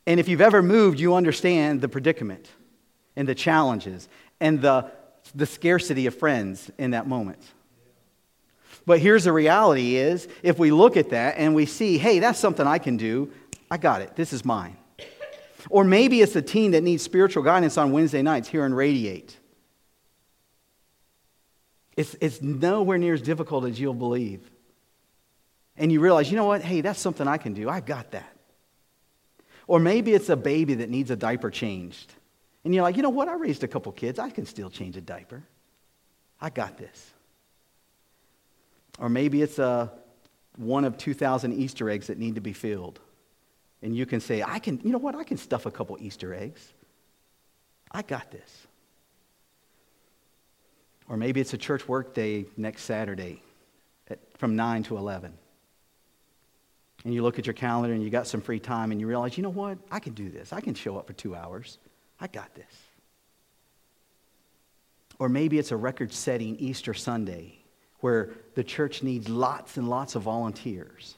And 0.08 0.20
if 0.20 0.28
you've 0.28 0.42
ever 0.42 0.64
moved, 0.64 1.00
you 1.00 1.14
understand 1.14 1.82
the 1.82 1.90
predicament 1.90 2.50
and 3.16 3.28
the 3.28 3.36
challenges 3.36 4.08
and 4.40 4.60
the, 4.60 4.90
the 5.36 5.46
scarcity 5.46 6.08
of 6.08 6.16
friends 6.16 6.72
in 6.80 6.92
that 6.92 7.08
moment. 7.08 7.40
But 8.88 9.00
here's 9.00 9.26
the 9.26 9.32
reality 9.32 9.98
is 9.98 10.28
if 10.42 10.58
we 10.58 10.72
look 10.72 10.98
at 10.98 11.12
that 11.12 11.36
and 11.38 11.54
we 11.54 11.68
see, 11.68 12.00
hey, 12.00 12.18
that's 12.18 12.40
something 12.40 12.66
I 12.66 12.80
can 12.80 12.98
do, 12.98 13.32
I 13.70 13.78
got 13.78 14.02
it. 14.02 14.16
This 14.16 14.34
is 14.34 14.44
mine. 14.44 14.78
Or 15.70 15.84
maybe 15.84 16.22
it's 16.22 16.36
a 16.36 16.42
teen 16.42 16.72
that 16.72 16.84
needs 16.84 17.04
spiritual 17.04 17.44
guidance 17.44 17.78
on 17.78 17.92
Wednesday 17.92 18.22
nights 18.22 18.48
here 18.48 18.66
in 18.66 18.74
Radiate. 18.74 19.36
It's, 21.98 22.16
it's 22.22 22.42
nowhere 22.42 22.98
near 22.98 23.14
as 23.14 23.22
difficult 23.22 23.66
as 23.66 23.80
you'll 23.80 23.94
believe. 23.94 24.50
And 25.76 25.92
you 25.92 26.00
realize, 26.00 26.30
you 26.32 26.38
know 26.38 26.46
what? 26.46 26.62
Hey, 26.62 26.82
that's 26.82 27.00
something 27.00 27.28
I 27.28 27.38
can 27.38 27.54
do. 27.54 27.70
I've 27.70 27.86
got 27.86 28.12
that. 28.12 28.36
Or 29.68 29.80
maybe 29.80 30.14
it's 30.14 30.30
a 30.30 30.38
baby 30.38 30.76
that 30.76 30.90
needs 30.90 31.12
a 31.12 31.16
diaper 31.16 31.52
changed. 31.52 32.14
And 32.64 32.74
you're 32.74 32.84
like, 32.84 32.96
you 32.96 33.04
know 33.04 33.10
what? 33.10 33.28
I 33.28 33.36
raised 33.36 33.64
a 33.64 33.68
couple 33.68 33.92
kids. 33.92 34.18
I 34.20 34.30
can 34.30 34.46
still 34.46 34.70
change 34.70 34.98
a 34.98 35.02
diaper. 35.02 35.44
I 36.42 36.50
got 36.50 36.78
this. 36.78 37.14
Or 38.98 39.10
maybe 39.10 39.42
it's 39.42 39.60
a, 39.60 39.92
one 40.58 40.86
of 40.86 40.98
2,000 40.98 41.54
Easter 41.54 41.90
eggs 41.90 42.08
that 42.08 42.18
need 42.18 42.36
to 42.36 42.42
be 42.42 42.54
filled. 42.54 43.00
And 43.82 43.96
you 43.96 44.06
can 44.06 44.20
say, 44.20 44.44
I 44.44 44.60
can, 44.60 44.80
you 44.84 44.92
know 44.92 44.98
what? 44.98 45.16
I 45.16 45.24
can 45.24 45.38
stuff 45.38 45.66
a 45.66 45.72
couple 45.72 45.98
Easter 46.00 46.34
eggs. 46.34 46.74
I 47.92 48.02
got 48.02 48.32
this. 48.32 48.68
Or 51.08 51.18
maybe 51.18 51.42
it's 51.42 51.54
a 51.54 51.58
church 51.58 51.88
work 51.88 52.14
day 52.14 52.46
next 52.56 52.84
Saturday 52.84 53.42
at, 54.10 54.20
from 54.38 54.56
9 54.56 54.84
to 54.84 54.98
11. 54.98 55.34
And 57.06 57.14
you 57.14 57.24
look 57.24 57.40
at 57.40 57.48
your 57.48 57.54
calendar 57.54 57.94
and 57.94 58.04
you 58.04 58.10
got 58.10 58.28
some 58.28 58.42
free 58.42 58.60
time 58.60 58.92
and 58.92 59.00
you 59.00 59.08
realize, 59.08 59.38
you 59.38 59.44
know 59.44 59.50
what? 59.50 59.78
I 59.90 60.00
can 60.00 60.14
do 60.14 60.30
this. 60.30 60.52
I 60.52 60.60
can 60.60 60.74
show 60.74 60.98
up 60.98 61.08
for 61.08 61.14
two 61.14 61.34
hours. 61.34 61.78
I 62.20 62.28
got 62.28 62.54
this. 62.54 62.66
Or 65.18 65.30
maybe 65.30 65.58
it's 65.58 65.72
a 65.72 65.78
record 65.78 66.14
setting 66.14 66.58
Easter 66.58 66.94
Sunday 66.94 67.60
where 68.02 68.32
the 68.56 68.64
church 68.64 69.04
needs 69.04 69.30
lots 69.30 69.78
and 69.78 69.90
lots 69.90 70.16
of 70.16 70.24
volunteers 70.24 71.16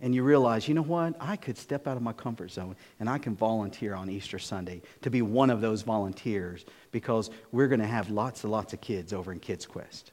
and 0.00 0.14
you 0.14 0.22
realize, 0.22 0.68
you 0.68 0.74
know 0.74 0.82
what? 0.82 1.14
I 1.20 1.36
could 1.36 1.58
step 1.58 1.88
out 1.88 1.96
of 1.96 2.02
my 2.02 2.12
comfort 2.12 2.52
zone 2.52 2.76
and 3.00 3.08
I 3.08 3.18
can 3.18 3.34
volunteer 3.34 3.94
on 3.94 4.08
Easter 4.08 4.38
Sunday 4.38 4.82
to 5.02 5.10
be 5.10 5.22
one 5.22 5.50
of 5.50 5.60
those 5.60 5.82
volunteers 5.82 6.64
because 6.92 7.30
we're 7.50 7.66
going 7.66 7.80
to 7.80 7.86
have 7.86 8.08
lots 8.08 8.44
and 8.44 8.52
lots 8.52 8.72
of 8.72 8.80
kids 8.80 9.12
over 9.12 9.32
in 9.32 9.40
Kids 9.40 9.66
Quest. 9.66 10.12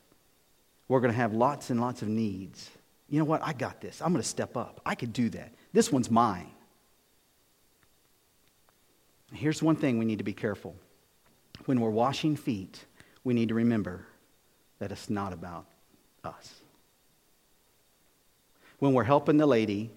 We're 0.87 1.01
going 1.01 1.11
to 1.11 1.17
have 1.17 1.33
lots 1.33 1.69
and 1.69 1.79
lots 1.79 2.01
of 2.01 2.07
needs. 2.07 2.69
You 3.09 3.19
know 3.19 3.25
what? 3.25 3.41
I 3.43 3.53
got 3.53 3.79
this. 3.79 4.01
I'm 4.01 4.11
going 4.11 4.21
to 4.21 4.27
step 4.27 4.57
up. 4.57 4.81
I 4.85 4.95
could 4.95 5.13
do 5.13 5.29
that. 5.29 5.53
This 5.71 5.91
one's 5.91 6.09
mine. 6.09 6.49
Here's 9.33 9.61
one 9.61 9.75
thing 9.75 9.99
we 9.99 10.05
need 10.05 10.19
to 10.19 10.23
be 10.23 10.33
careful. 10.33 10.75
When 11.65 11.79
we're 11.79 11.89
washing 11.89 12.35
feet, 12.35 12.85
we 13.23 13.33
need 13.33 13.49
to 13.49 13.55
remember 13.55 14.05
that 14.79 14.91
it's 14.91 15.09
not 15.09 15.33
about 15.33 15.65
us. 16.23 16.61
When 18.85 18.93
we're 18.93 19.03
helping 19.03 19.37
the 19.37 19.47
lady 19.47 19.89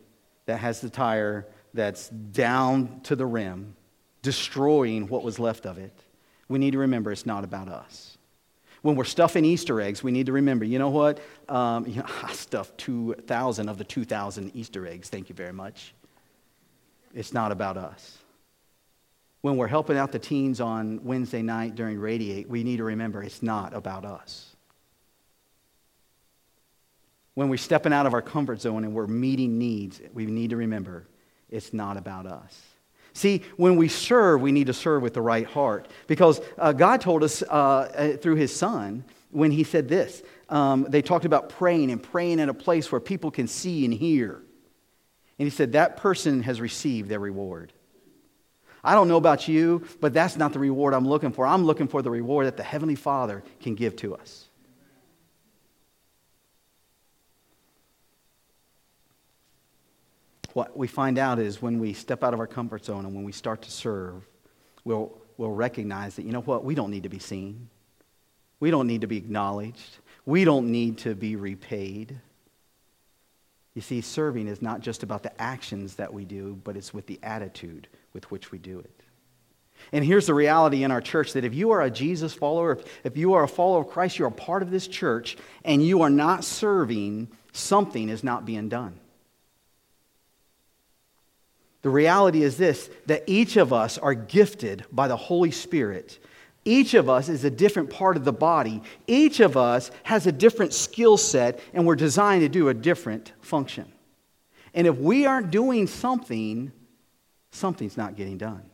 that 0.47 0.61
has 0.61 0.81
the 0.81 0.89
tire 0.89 1.47
that's 1.75 2.09
down 2.09 3.03
to 3.03 3.17
the 3.17 3.27
rim, 3.27 3.77
destroying 4.23 5.09
what 5.09 5.23
was 5.23 5.39
left 5.39 5.67
of 5.67 5.77
it, 5.77 5.93
we 6.49 6.59
need 6.59 6.71
to 6.71 6.79
remember 6.79 7.13
it's 7.13 7.27
not 7.27 7.45
about 7.45 7.69
us. 7.69 8.17
When 8.81 8.97
we're 8.97 9.05
stuffing 9.05 9.45
Easter 9.45 9.79
eggs, 9.83 10.03
we 10.03 10.11
need 10.11 10.25
to 10.25 10.33
remember, 10.33 10.65
you 10.65 10.79
know 10.79 10.89
what? 10.89 11.21
Um, 11.51 11.87
you 11.87 11.97
know, 11.97 12.07
I 12.23 12.33
stuffed 12.33 12.79
2,000 12.79 13.69
of 13.69 13.77
the 13.77 13.85
2,000 13.85 14.57
Easter 14.57 14.87
eggs. 14.87 15.11
Thank 15.11 15.29
you 15.29 15.35
very 15.35 15.53
much. 15.53 15.93
It's 17.15 17.35
not 17.35 17.53
about 17.53 17.77
us. 17.77 18.17
When 19.43 19.59
we're 19.59 19.67
helping 19.67 19.99
out 19.99 20.13
the 20.13 20.19
teens 20.19 20.63
on 20.63 21.05
Wednesday 21.05 21.43
night 21.43 21.75
during 21.75 21.99
Radiate, 21.99 22.49
we 22.49 22.65
need 22.65 22.79
to 22.79 22.85
remember 22.85 23.23
it's 23.23 23.43
not 23.43 23.75
about 23.75 24.07
us. 24.07 24.57
When 27.39 27.49
we're 27.49 27.57
stepping 27.57 27.93
out 27.93 28.05
of 28.05 28.15
our 28.15 28.21
comfort 28.21 28.61
zone 28.61 28.83
and 28.83 28.93
we're 28.93 29.07
meeting 29.07 29.59
needs, 29.59 30.01
we 30.13 30.27
need 30.27 30.51
to 30.51 30.57
remember 30.57 31.07
it's 31.49 31.73
not 31.73 31.97
about 31.97 32.27
us. 32.27 32.61
See, 33.13 33.45
when 33.57 33.77
we 33.77 33.87
serve, 33.87 34.41
we 34.41 34.51
need 34.51 34.67
to 34.67 34.73
serve 34.73 35.03
with 35.03 35.15
the 35.15 35.23
right 35.23 35.47
heart 35.47 35.87
because 36.09 36.41
uh, 36.59 36.73
God 36.73 37.01
told 37.01 37.23
us 37.23 37.43
uh, 37.43 37.47
uh, 37.47 38.17
through 38.17 38.35
His 38.35 38.53
Son 38.53 39.05
when 39.31 39.53
He 39.53 39.63
said 39.63 39.89
this. 39.89 40.21
Um, 40.49 40.85
they 40.89 41.01
talked 41.01 41.27
about 41.27 41.49
praying 41.49 41.93
and 41.93 42.03
praying 42.03 42.41
in 42.41 42.49
a 42.49 42.55
place 42.55 42.91
where 42.91 43.01
people 43.01 43.31
can 43.31 43.47
see 43.47 43.85
and 43.85 43.95
hear. 43.95 44.43
And 45.39 45.47
He 45.47 45.51
said, 45.51 45.75
That 45.75 45.97
person 45.97 46.43
has 46.43 46.61
received 46.61 47.09
their 47.09 47.21
reward. 47.21 47.73
I 48.83 48.97
don't 48.97 49.07
know 49.07 49.17
about 49.17 49.47
you, 49.47 49.87
but 50.01 50.13
that's 50.13 50.37
not 50.37 50.53
the 50.53 50.59
reward 50.59 50.93
I'm 50.93 51.07
looking 51.07 51.31
for. 51.31 51.47
I'm 51.47 51.65
looking 51.65 51.87
for 51.87 52.03
the 52.03 52.11
reward 52.11 52.49
that 52.49 52.57
the 52.57 52.65
Heavenly 52.65 52.97
Father 52.97 53.45
can 53.61 53.77
give 53.77 53.95
to 53.99 54.17
us. 54.17 54.48
What 60.59 60.77
we 60.77 60.89
find 60.89 61.19
out 61.19 61.39
is 61.39 61.63
when 61.63 61.79
we 61.79 61.93
step 61.93 62.25
out 62.25 62.35
of 62.35 62.41
our 62.41 62.49
comfort 62.49 62.85
zone 62.85 63.07
and 63.07 63.15
when 63.15 63.23
we 63.23 63.31
start 63.31 63.63
to 63.63 63.71
serve, 63.71 64.27
we'll, 64.83 65.17
we'll 65.37 65.53
recognize 65.53 66.17
that, 66.17 66.25
you 66.25 66.33
know 66.33 66.41
what, 66.41 66.65
we 66.65 66.75
don't 66.75 66.91
need 66.91 67.05
to 67.05 67.09
be 67.09 67.21
seen. 67.21 67.69
We 68.59 68.73
don't 68.73 68.89
need 68.89 69.03
to 69.03 69.07
be 69.07 69.19
acknowledged. 69.19 69.99
We 70.27 70.43
don't 70.43 70.73
need 70.73 70.99
to 70.99 71.15
be 71.15 71.37
repaid. 71.37 72.19
You 73.75 73.83
see, 73.83 74.01
serving 74.01 74.49
is 74.49 74.61
not 74.61 74.81
just 74.81 75.05
about 75.05 75.23
the 75.23 75.41
actions 75.41 75.95
that 75.95 76.13
we 76.13 76.25
do, 76.25 76.61
but 76.65 76.77
it's 76.77 76.93
with 76.93 77.07
the 77.07 77.21
attitude 77.23 77.87
with 78.13 78.29
which 78.33 78.51
we 78.51 78.59
do 78.59 78.81
it. 78.81 79.05
And 79.93 80.05
here's 80.05 80.27
the 80.27 80.35
reality 80.35 80.83
in 80.83 80.91
our 80.91 81.01
church 81.01 81.35
that 81.35 81.45
if 81.45 81.55
you 81.55 81.71
are 81.71 81.83
a 81.83 81.89
Jesus 81.89 82.35
follower, 82.35 82.73
if, 82.73 83.05
if 83.05 83.17
you 83.17 83.35
are 83.35 83.45
a 83.45 83.49
follower 83.49 83.83
of 83.83 83.91
Christ, 83.91 84.19
you're 84.19 84.27
a 84.27 84.33
part 84.33 84.65
of 84.65 84.73
this 84.73 84.89
church, 84.89 85.37
and 85.65 85.87
you 85.87 86.03
are 86.03 86.11
not 86.11 86.43
serving, 86.43 87.29
something 87.53 88.09
is 88.09 88.25
not 88.25 88.45
being 88.45 88.69
done. 88.69 88.99
The 91.83 91.91
reality 91.91 92.43
is 92.43 92.57
this 92.57 92.91
that 93.07 93.25
each 93.27 93.57
of 93.57 93.73
us 93.73 93.99
are 93.99 94.15
gifted 94.15 94.85
by 94.91 95.09
the 95.09 95.17
Holy 95.17 95.51
Spirit. 95.51 96.19
Each 96.65 96.95
of 96.95 97.09
us 97.09 97.29
is 97.29 97.45
a 97.45 97.51
different 97.51 97.89
part 97.89 98.17
of 98.17 98.25
the 98.25 98.33
body. 98.33 98.83
Each 99.07 99.41
of 99.41 99.57
us 99.57 99.91
has 100.03 100.27
a 100.27 100.33
different 100.33 100.75
skill 100.75 101.17
set, 101.17 101.61
and 101.73 101.87
we're 101.87 101.97
designed 101.97 102.43
to 102.43 102.49
do 102.49 102.69
a 102.69 102.75
different 102.75 103.33
function. 103.41 103.91
And 104.75 104.87
if 104.87 104.99
we 104.99 105.25
aren't 105.25 105.51
doing 105.51 105.87
something, 105.87 106.73
something's 107.53 107.97
not 107.97 108.17
getting 108.17 108.37
done. 108.37 108.69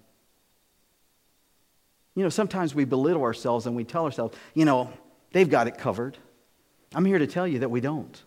You 2.17 2.23
know, 2.23 2.29
sometimes 2.31 2.75
we 2.75 2.85
belittle 2.85 3.23
ourselves 3.23 3.67
and 3.67 3.77
we 3.77 3.85
tell 3.85 4.05
ourselves, 4.05 4.37
you 4.55 4.65
know, 4.65 4.93
they've 5.33 5.49
got 5.49 5.67
it 5.67 5.79
covered. 5.79 6.17
I'm 6.95 7.05
here 7.05 7.19
to 7.19 7.27
tell 7.27 7.47
you 7.47 7.61
that 7.61 7.71
we 7.71 7.81
don't. 7.81 8.23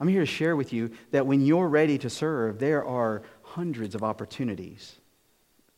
I'm 0.00 0.08
here 0.08 0.20
to 0.20 0.26
share 0.26 0.54
with 0.54 0.72
you 0.72 0.90
that 1.10 1.26
when 1.26 1.40
you're 1.40 1.68
ready 1.68 1.98
to 1.98 2.10
serve, 2.10 2.58
there 2.58 2.84
are 2.84 3.22
hundreds 3.42 3.94
of 3.94 4.02
opportunities 4.02 4.96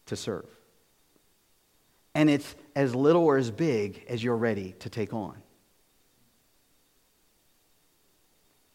to 0.06 0.16
serve. 0.16 0.46
And 2.14 2.28
it's 2.28 2.54
as 2.74 2.94
little 2.94 3.24
or 3.24 3.36
as 3.38 3.50
big 3.50 4.04
as 4.08 4.22
you're 4.22 4.36
ready 4.36 4.74
to 4.80 4.90
take 4.90 5.14
on. 5.14 5.36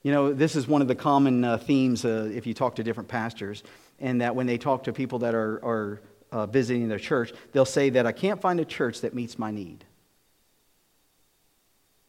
You 0.02 0.12
know, 0.12 0.34
this 0.34 0.56
is 0.56 0.68
one 0.68 0.82
of 0.82 0.88
the 0.88 0.96
common 0.96 1.44
uh, 1.44 1.58
themes 1.58 2.06
uh, 2.06 2.30
if 2.34 2.46
you 2.46 2.54
talk 2.54 2.76
to 2.76 2.84
different 2.84 3.10
pastors 3.10 3.64
and 4.00 4.22
that 4.22 4.36
when 4.36 4.46
they 4.46 4.58
talk 4.58 4.84
to 4.84 4.94
people 4.94 5.20
that 5.20 5.34
are, 5.34 5.64
are 5.66 6.02
uh, 6.32 6.46
visiting 6.46 6.88
their 6.88 7.00
church, 7.00 7.34
they'll 7.52 7.66
say 7.66 7.90
that 7.90 8.06
I 8.06 8.12
can't 8.12 8.40
find 8.40 8.60
a 8.60 8.66
church 8.66 9.02
that 9.02 9.14
meets 9.14 9.40
my 9.40 9.52
need. 9.52 9.84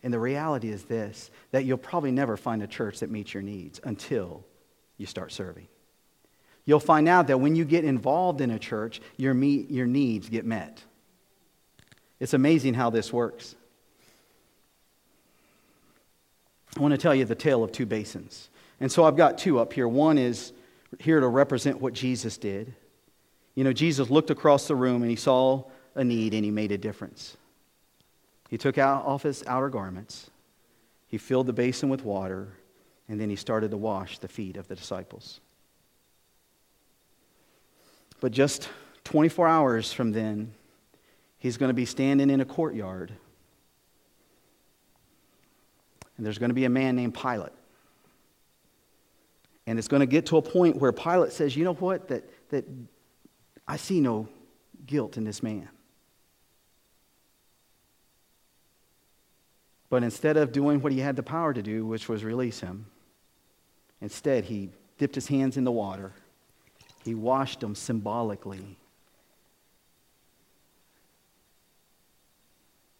And 0.02 0.12
the 0.12 0.18
reality 0.18 0.70
is 0.70 0.84
this 0.84 1.30
that 1.50 1.64
you'll 1.64 1.78
probably 1.78 2.12
never 2.12 2.36
find 2.36 2.62
a 2.62 2.66
church 2.66 3.00
that 3.00 3.10
meets 3.10 3.34
your 3.34 3.42
needs 3.42 3.80
until 3.84 4.44
you 4.98 5.06
start 5.06 5.32
serving. 5.32 5.66
You'll 6.64 6.80
find 6.80 7.08
out 7.08 7.28
that 7.28 7.38
when 7.38 7.54
you 7.54 7.64
get 7.64 7.84
involved 7.84 8.40
in 8.40 8.50
a 8.50 8.58
church, 8.58 9.00
your, 9.16 9.34
meet, 9.34 9.70
your 9.70 9.86
needs 9.86 10.28
get 10.28 10.44
met. 10.44 10.82
It's 12.18 12.34
amazing 12.34 12.74
how 12.74 12.90
this 12.90 13.12
works. 13.12 13.54
I 16.76 16.80
want 16.80 16.92
to 16.92 16.98
tell 16.98 17.14
you 17.14 17.24
the 17.24 17.34
tale 17.34 17.62
of 17.62 17.72
two 17.72 17.86
basins. 17.86 18.50
And 18.80 18.90
so 18.90 19.04
I've 19.04 19.16
got 19.16 19.38
two 19.38 19.58
up 19.58 19.72
here. 19.72 19.88
One 19.88 20.18
is 20.18 20.52
here 20.98 21.20
to 21.20 21.28
represent 21.28 21.80
what 21.80 21.94
Jesus 21.94 22.36
did. 22.36 22.74
You 23.54 23.64
know, 23.64 23.72
Jesus 23.72 24.10
looked 24.10 24.30
across 24.30 24.68
the 24.68 24.74
room 24.74 25.02
and 25.02 25.10
he 25.10 25.16
saw 25.16 25.64
a 25.94 26.04
need 26.04 26.34
and 26.34 26.44
he 26.44 26.50
made 26.50 26.72
a 26.72 26.78
difference. 26.78 27.36
He 28.48 28.58
took 28.58 28.78
out 28.78 29.04
off 29.04 29.22
his 29.22 29.44
outer 29.46 29.68
garments, 29.68 30.30
he 31.08 31.18
filled 31.18 31.46
the 31.46 31.52
basin 31.52 31.88
with 31.88 32.04
water, 32.04 32.48
and 33.08 33.20
then 33.20 33.30
he 33.30 33.36
started 33.36 33.70
to 33.70 33.76
wash 33.76 34.18
the 34.18 34.28
feet 34.28 34.56
of 34.56 34.68
the 34.68 34.74
disciples. 34.74 35.40
But 38.20 38.32
just 38.32 38.68
24 39.04 39.46
hours 39.46 39.92
from 39.92 40.12
then, 40.12 40.52
he's 41.38 41.56
going 41.56 41.68
to 41.68 41.74
be 41.74 41.84
standing 41.84 42.30
in 42.30 42.40
a 42.40 42.44
courtyard. 42.44 43.12
And 46.16 46.24
there's 46.24 46.38
going 46.38 46.50
to 46.50 46.54
be 46.54 46.64
a 46.64 46.70
man 46.70 46.96
named 46.96 47.14
Pilate. 47.14 47.52
And 49.66 49.78
it's 49.78 49.88
going 49.88 50.00
to 50.00 50.06
get 50.06 50.26
to 50.26 50.38
a 50.38 50.42
point 50.42 50.76
where 50.76 50.92
Pilate 50.92 51.32
says, 51.32 51.56
You 51.56 51.64
know 51.64 51.74
what? 51.74 52.08
That, 52.08 52.24
that 52.50 52.64
I 53.68 53.76
see 53.76 54.00
no 54.00 54.28
guilt 54.86 55.16
in 55.16 55.24
this 55.24 55.42
man. 55.42 55.68
But 59.88 60.02
instead 60.02 60.36
of 60.36 60.52
doing 60.52 60.80
what 60.80 60.92
he 60.92 60.98
had 60.98 61.16
the 61.16 61.22
power 61.22 61.54
to 61.54 61.62
do, 61.62 61.86
which 61.86 62.08
was 62.08 62.24
release 62.24 62.60
him, 62.60 62.86
instead 64.00 64.44
he 64.44 64.70
dipped 64.98 65.14
his 65.14 65.28
hands 65.28 65.56
in 65.56 65.64
the 65.64 65.72
water. 65.72 66.12
He 67.04 67.14
washed 67.14 67.60
them 67.60 67.74
symbolically. 67.74 68.78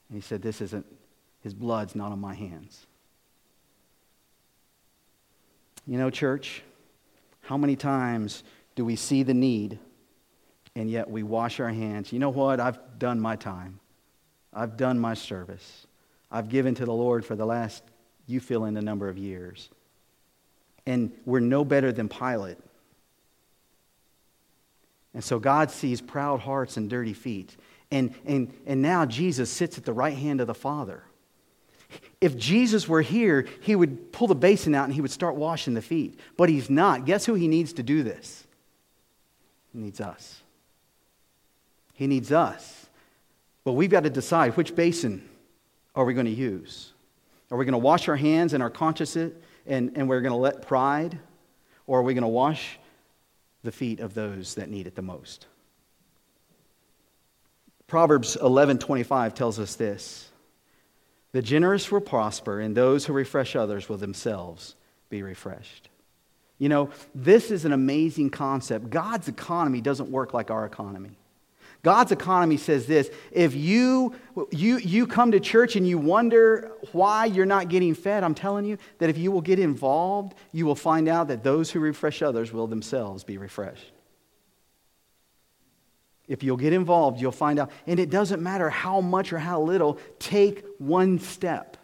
And 0.09 0.17
he 0.17 0.21
said, 0.21 0.43
This 0.43 0.61
isn't, 0.61 0.87
his 1.43 1.55
blood's 1.55 1.97
not 1.97 2.13
on 2.13 2.21
my 2.21 2.35
hands. 2.35 2.87
You 5.87 5.99
know, 5.99 6.11
church, 6.11 6.63
how 7.43 7.57
many 7.57 7.77
times 7.77 8.43
do 8.75 8.85
we 8.85 8.97
see 8.97 9.23
the 9.23 9.35
need 9.35 9.79
and 10.75 10.91
yet 10.91 11.09
we 11.09 11.23
wash 11.23 11.59
our 11.61 11.71
hands? 11.71 12.13
You 12.13 12.19
know 12.19 12.31
what? 12.31 12.61
I've 12.61 12.79
done 12.99 13.21
my 13.21 13.37
time, 13.37 13.81
I've 14.53 14.77
done 14.77 14.99
my 14.99 15.15
service. 15.15 15.86
I've 16.37 16.51
given 16.51 16.75
to 16.75 16.85
the 16.85 16.93
Lord 16.93 17.25
for 17.25 17.35
the 17.35 17.47
last, 17.47 17.83
you 18.27 18.41
fill 18.41 18.67
in 18.67 18.75
the 18.75 18.83
number 18.83 19.09
of 19.09 19.17
years. 19.17 19.71
And 20.85 21.11
we're 21.25 21.41
no 21.41 21.65
better 21.65 21.93
than 21.93 22.11
Pilate. 22.11 22.59
And 25.15 25.25
so 25.25 25.39
God 25.39 25.71
sees 25.71 26.03
proud 26.03 26.41
hearts 26.41 26.77
and 26.77 26.91
dirty 26.91 27.15
feet. 27.15 27.57
And, 27.91 28.15
and, 28.27 28.53
and 28.67 28.83
now 28.83 29.07
Jesus 29.07 29.49
sits 29.49 29.79
at 29.79 29.87
the 29.87 29.95
right 29.95 30.15
hand 30.15 30.43
of 30.43 30.47
the 30.47 30.55
Father. 30.55 31.05
If 32.21 32.37
Jesus 32.37 32.87
were 32.87 33.01
here, 33.01 33.47
he 33.63 33.75
would 33.75 34.13
pull 34.13 34.29
the 34.29 34.35
basin 34.35 34.75
out 34.75 34.85
and 34.85 34.93
he 34.93 35.01
would 35.01 35.11
start 35.11 35.37
washing 35.37 35.73
the 35.73 35.81
feet. 35.81 36.21
But 36.37 36.51
he's 36.51 36.69
not. 36.69 37.07
Guess 37.07 37.25
who 37.25 37.33
he 37.33 37.49
needs 37.49 37.73
to 37.73 37.83
do 37.83 38.03
this? 38.03 38.47
He 39.73 39.79
needs 39.79 40.03
us. 40.03 40.43
He 41.95 42.07
needs 42.07 42.31
us. 42.31 42.91
But 43.65 43.73
we've 43.73 43.89
got 43.89 44.03
to 44.03 44.11
decide 44.11 44.55
which 44.59 44.77
basin 44.77 45.27
are 45.97 46.05
we 46.05 46.15
going 46.15 46.27
to 46.27 46.33
use? 46.33 46.93
Are 47.51 47.57
we 47.57 47.65
going 47.65 47.73
to 47.73 47.79
wash 47.79 48.09
our 48.09 48.17
hands 48.17 48.53
and 48.53 48.63
our 48.63 48.71
conscience 48.71 49.17
and, 49.17 49.33
and 49.67 50.09
we're 50.09 50.21
going 50.21 50.33
to 50.33 50.37
let 50.37 50.63
pride? 50.63 51.19
Or 51.87 52.01
are 52.01 52.03
we 52.03 52.15
going 52.15 52.23
to 52.23 52.29
wash 52.29 52.79
the 53.65 53.73
feet 53.73 54.01
of 54.01 54.15
those 54.15 54.55
that 54.57 54.69
need 54.69 54.87
it 54.87 54.95
the 54.95 55.03
most? 55.03 55.47
Proverbs 57.87 58.37
11:25 58.41 59.35
tells 59.35 59.59
us 59.59 59.77
this. 59.77 60.29
The 61.33 61.43
generous 61.43 61.91
will 61.91 62.01
prosper, 62.01 62.61
and 62.61 62.77
those 62.77 63.05
who 63.05 63.13
refresh 63.13 63.55
others 63.55 63.89
will 63.89 63.99
themselves 63.99 64.75
be 65.09 65.23
refreshed. 65.23 65.89
You 66.59 66.69
know, 66.69 66.91
this 67.15 67.51
is 67.51 67.65
an 67.65 67.73
amazing 67.73 68.31
concept. 68.31 68.91
God's 68.91 69.29
economy 69.29 69.81
doesn't 69.81 70.11
work 70.11 70.33
like 70.33 70.51
our 70.51 70.65
economy. 70.65 71.17
God's 71.83 72.13
economy 72.13 72.57
says 72.57 72.87
this 72.87 73.11
if 73.31 73.55
you, 73.55 74.15
you, 74.51 74.79
you 74.79 75.07
come 75.07 75.33
to 75.33 75.41
church 75.41 75.77
and 75.77 75.87
you 75.87 75.99
wonder 75.99 76.73
why 76.93 77.27
you're 77.27 77.47
not 77.47 77.69
getting 77.69 77.95
fed, 77.95 78.25
I'm 78.25 78.35
telling 78.35 78.65
you 78.65 78.79
that 78.99 79.11
if 79.11 79.19
you 79.19 79.31
will 79.31 79.41
get 79.41 79.59
involved, 79.59 80.35
you 80.53 80.67
will 80.67 80.75
find 80.75 81.09
out 81.09 81.29
that 81.29 81.45
those 81.45 81.71
who 81.71 81.81
refresh 81.81 82.23
others 82.23 82.53
will 82.53 82.67
themselves 82.67 83.25
be 83.25 83.39
refreshed. 83.39 83.93
If 86.29 86.43
you'll 86.43 86.57
get 86.57 86.73
involved, 86.73 87.21
you'll 87.21 87.31
find 87.33 87.59
out. 87.59 87.71
And 87.87 88.01
it 88.01 88.11
doesn't 88.11 88.43
matter 88.43 88.69
how 88.69 89.01
much 89.01 89.33
or 89.33 89.39
how 89.39 89.61
little, 89.61 89.99
take 90.19 90.65
one 90.79 91.19
step. 91.19 91.77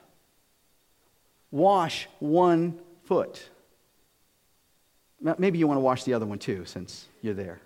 Wash 1.50 2.08
one 2.18 2.80
foot. 3.04 3.48
Maybe 5.38 5.58
you 5.58 5.68
want 5.68 5.76
to 5.76 5.82
wash 5.82 6.02
the 6.02 6.14
other 6.14 6.26
one 6.26 6.40
too, 6.40 6.64
since 6.64 7.06
you're 7.20 7.34
there. 7.34 7.60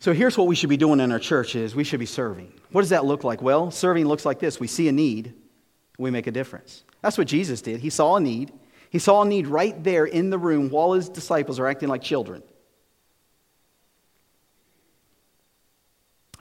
So 0.00 0.14
here's 0.14 0.36
what 0.38 0.46
we 0.46 0.56
should 0.56 0.70
be 0.70 0.78
doing 0.78 0.98
in 0.98 1.12
our 1.12 1.18
church 1.18 1.54
is 1.54 1.74
we 1.74 1.84
should 1.84 2.00
be 2.00 2.06
serving. 2.06 2.50
What 2.72 2.80
does 2.80 2.90
that 2.90 3.04
look 3.04 3.22
like? 3.22 3.42
Well, 3.42 3.70
serving 3.70 4.06
looks 4.06 4.24
like 4.24 4.38
this. 4.38 4.58
We 4.58 4.66
see 4.66 4.88
a 4.88 4.92
need, 4.92 5.34
we 5.98 6.10
make 6.10 6.26
a 6.26 6.30
difference. 6.30 6.84
That's 7.02 7.18
what 7.18 7.26
Jesus 7.26 7.60
did. 7.60 7.80
He 7.80 7.90
saw 7.90 8.16
a 8.16 8.20
need. 8.20 8.50
He 8.88 8.98
saw 8.98 9.22
a 9.22 9.26
need 9.26 9.46
right 9.46 9.82
there 9.84 10.06
in 10.06 10.30
the 10.30 10.38
room 10.38 10.70
while 10.70 10.92
his 10.92 11.08
disciples 11.08 11.60
are 11.60 11.66
acting 11.66 11.88
like 11.88 12.02
children. 12.02 12.42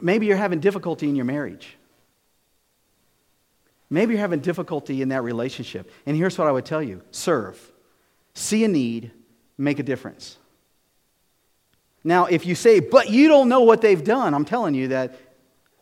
Maybe 0.01 0.25
you're 0.25 0.37
having 0.37 0.61
difficulty 0.61 1.09
in 1.09 1.17
your 1.17 1.25
marriage. 1.25 1.77
Maybe 3.89 4.13
you're 4.13 4.21
having 4.21 4.39
difficulty 4.39 5.01
in 5.01 5.09
that 5.09 5.23
relationship. 5.23 5.91
And 6.05 6.15
here's 6.15 6.37
what 6.37 6.47
I 6.47 6.51
would 6.51 6.65
tell 6.65 6.81
you 6.81 7.01
serve, 7.11 7.59
see 8.33 8.63
a 8.63 8.69
need, 8.69 9.11
make 9.57 9.79
a 9.79 9.83
difference. 9.83 10.37
Now, 12.03 12.25
if 12.25 12.45
you 12.45 12.55
say, 12.55 12.79
but 12.79 13.09
you 13.09 13.27
don't 13.27 13.49
know 13.49 13.62
what 13.62 13.81
they've 13.81 14.03
done, 14.03 14.33
I'm 14.33 14.45
telling 14.45 14.73
you 14.73 14.89
that 14.89 15.19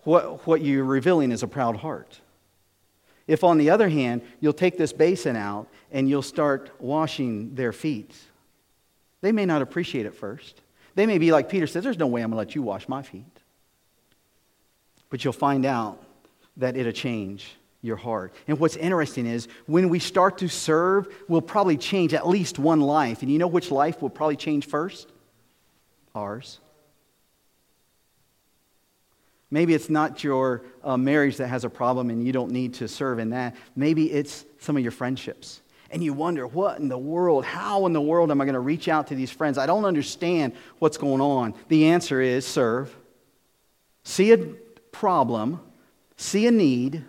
what, 0.04 0.48
what 0.48 0.62
you're 0.62 0.84
revealing 0.84 1.32
is 1.32 1.44
a 1.44 1.48
proud 1.48 1.76
heart. 1.78 2.20
If, 3.28 3.44
on 3.44 3.58
the 3.58 3.70
other 3.70 3.90
hand, 3.90 4.22
you'll 4.40 4.54
take 4.54 4.78
this 4.78 4.94
basin 4.94 5.36
out 5.36 5.68
and 5.92 6.10
you'll 6.10 6.22
start 6.22 6.72
washing 6.80 7.56
their 7.56 7.74
feet, 7.74 8.16
they 9.22 9.32
may 9.32 9.46
not 9.46 9.62
appreciate 9.62 10.06
it 10.06 10.16
first. 10.16 10.62
They 10.96 11.06
may 11.06 11.18
be 11.18 11.32
like 11.32 11.50
Peter 11.50 11.68
says, 11.68 11.84
There's 11.84 12.00
no 12.00 12.08
way 12.08 12.22
I'm 12.22 12.32
going 12.32 12.36
to 12.36 12.48
let 12.48 12.56
you 12.56 12.62
wash 12.62 12.88
my 12.88 13.02
feet. 13.02 13.26
But 15.10 15.24
you'll 15.24 15.34
find 15.34 15.66
out 15.66 16.02
that 16.58 16.76
it'll 16.76 16.92
change 16.92 17.56
your 17.82 17.98
heart. 17.98 18.34
And 18.48 18.60
what's 18.60 18.76
interesting 18.76 19.26
is 19.26 19.48
when 19.66 19.90
we 19.90 20.00
start 20.00 20.40
to 20.40 20.48
serve, 20.48 21.08
we'll 21.28 21.42
probably 21.42 21.78
change 21.78 22.14
at 22.14 22.28
least 22.28 22.58
one 22.58 22.82
life. 22.82 23.22
And 23.22 23.32
you 23.32 23.38
know 23.38 23.48
which 23.48 23.72
life 23.72 24.02
will 24.02 24.10
probably 24.10 24.36
change 24.36 24.66
first? 24.66 25.12
Ours. 26.18 26.60
Maybe 29.52 29.74
it's 29.76 29.90
not 29.90 30.24
your 30.24 30.64
uh, 30.84 30.98
marriage 30.98 31.38
that 31.38 31.48
has 31.48 31.64
a 31.64 31.70
problem 31.70 32.10
and 32.10 32.26
you 32.26 32.34
don't 32.34 32.52
need 32.52 32.74
to 32.76 32.88
serve 32.88 33.20
in 33.20 33.30
that. 33.30 33.56
Maybe 33.76 34.12
it's 34.12 34.44
some 34.60 34.76
of 34.76 34.82
your 34.84 34.92
friendships. 34.92 35.62
And 35.92 36.04
you 36.04 36.14
wonder, 36.14 36.48
what 36.48 36.80
in 36.80 36.90
the 36.90 36.98
world, 36.98 37.46
how 37.46 37.86
in 37.86 37.94
the 37.94 38.02
world 38.02 38.30
am 38.30 38.42
I 38.42 38.46
going 38.46 38.56
to 38.56 38.60
reach 38.60 38.90
out 38.90 39.08
to 39.08 39.16
these 39.16 39.32
friends? 39.32 39.58
I 39.58 39.66
don't 39.68 39.86
understand 39.86 40.54
what's 40.80 40.98
going 40.98 41.22
on. 41.22 41.54
The 41.70 41.86
answer 41.86 42.20
is 42.20 42.46
serve. 42.46 42.94
See 44.04 44.34
a 44.34 44.38
problem, 44.92 45.62
see 46.18 46.48
a 46.48 46.52
need, 46.52 47.06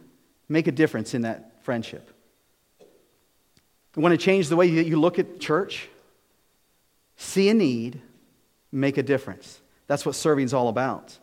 make 0.49 0.69
a 0.69 0.73
difference 0.73 1.15
in 1.15 1.23
that 1.23 1.65
friendship. 1.65 2.13
You 3.97 4.03
want 4.03 4.13
to 4.13 4.25
change 4.25 4.49
the 4.49 4.55
way 4.55 4.71
that 4.77 4.87
you 4.87 5.01
look 5.01 5.19
at 5.19 5.41
church? 5.41 5.89
See 7.17 7.49
a 7.49 7.55
need, 7.55 8.01
make 8.73 8.99
a 8.99 9.03
difference. 9.03 9.61
That's 9.87 10.05
what 10.05 10.15
serving 10.15 10.45
is 10.45 10.55
all 10.55 10.69
about. 10.69 11.17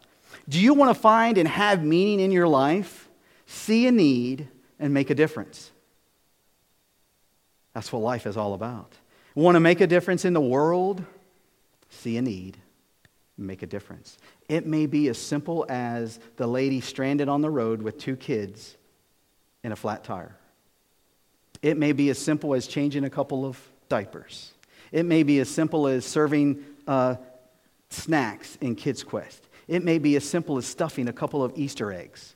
Do 0.49 0.59
you 0.59 0.73
want 0.73 0.95
to 0.95 0.99
find 0.99 1.37
and 1.37 1.47
have 1.47 1.83
meaning 1.83 2.19
in 2.19 2.31
your 2.31 2.47
life? 2.47 3.09
See 3.45 3.87
a 3.87 3.91
need 3.91 4.47
and 4.79 4.93
make 4.93 5.09
a 5.09 5.15
difference. 5.15 5.71
That's 7.73 7.91
what 7.91 7.99
life 7.99 8.25
is 8.25 8.37
all 8.37 8.53
about. 8.53 8.93
Want 9.35 9.55
to 9.55 9.59
make 9.59 9.81
a 9.81 9.87
difference 9.87 10.25
in 10.25 10.33
the 10.33 10.41
world? 10.41 11.03
See 11.89 12.17
a 12.17 12.21
need, 12.21 12.57
make 13.37 13.63
a 13.63 13.67
difference. 13.67 14.17
It 14.47 14.65
may 14.65 14.85
be 14.85 15.09
as 15.09 15.17
simple 15.17 15.65
as 15.69 16.19
the 16.37 16.47
lady 16.47 16.81
stranded 16.81 17.29
on 17.29 17.41
the 17.41 17.49
road 17.49 17.81
with 17.81 17.97
two 17.97 18.15
kids 18.15 18.77
in 19.63 19.71
a 19.71 19.75
flat 19.75 20.03
tire. 20.03 20.35
It 21.61 21.77
may 21.77 21.91
be 21.91 22.09
as 22.09 22.19
simple 22.19 22.53
as 22.53 22.67
changing 22.67 23.03
a 23.03 23.09
couple 23.09 23.45
of 23.45 23.59
diapers. 23.89 24.51
It 24.91 25.03
may 25.03 25.23
be 25.23 25.39
as 25.39 25.49
simple 25.49 25.87
as 25.87 26.05
serving 26.05 26.63
uh, 26.87 27.15
snacks 27.89 28.57
in 28.61 28.75
Kids 28.75 29.03
Quest. 29.03 29.47
It 29.67 29.83
may 29.83 29.97
be 29.97 30.15
as 30.15 30.27
simple 30.27 30.57
as 30.57 30.65
stuffing 30.65 31.07
a 31.07 31.13
couple 31.13 31.43
of 31.43 31.53
Easter 31.55 31.91
eggs. 31.91 32.35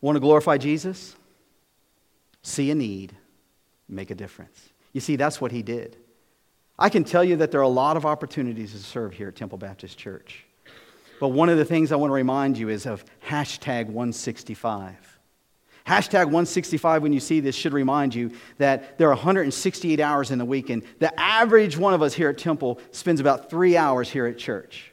Want 0.00 0.16
to 0.16 0.20
glorify 0.20 0.58
Jesus? 0.58 1.16
See 2.42 2.70
a 2.70 2.74
need, 2.74 3.14
make 3.88 4.10
a 4.10 4.14
difference. 4.14 4.70
You 4.92 5.00
see, 5.00 5.16
that's 5.16 5.40
what 5.40 5.52
he 5.52 5.62
did. 5.62 5.96
I 6.78 6.88
can 6.88 7.04
tell 7.04 7.22
you 7.22 7.36
that 7.36 7.50
there 7.50 7.60
are 7.60 7.64
a 7.64 7.68
lot 7.68 7.96
of 7.96 8.06
opportunities 8.06 8.72
to 8.72 8.78
serve 8.78 9.12
here 9.12 9.28
at 9.28 9.36
Temple 9.36 9.58
Baptist 9.58 9.98
Church. 9.98 10.46
But 11.20 11.28
one 11.28 11.50
of 11.50 11.58
the 11.58 11.64
things 11.66 11.92
I 11.92 11.96
want 11.96 12.10
to 12.10 12.14
remind 12.14 12.56
you 12.56 12.70
is 12.70 12.86
of 12.86 13.04
hashtag 13.26 13.86
165. 13.86 15.19
Hashtag 15.86 16.26
165, 16.26 17.02
when 17.02 17.12
you 17.12 17.20
see 17.20 17.40
this, 17.40 17.54
should 17.54 17.72
remind 17.72 18.14
you 18.14 18.32
that 18.58 18.98
there 18.98 19.08
are 19.08 19.14
168 19.14 20.00
hours 20.00 20.30
in 20.30 20.38
the 20.38 20.44
week, 20.44 20.70
and 20.70 20.82
the 20.98 21.18
average 21.18 21.76
one 21.76 21.94
of 21.94 22.02
us 22.02 22.14
here 22.14 22.28
at 22.28 22.38
Temple 22.38 22.80
spends 22.90 23.20
about 23.20 23.50
three 23.50 23.76
hours 23.76 24.08
here 24.08 24.26
at 24.26 24.38
church. 24.38 24.92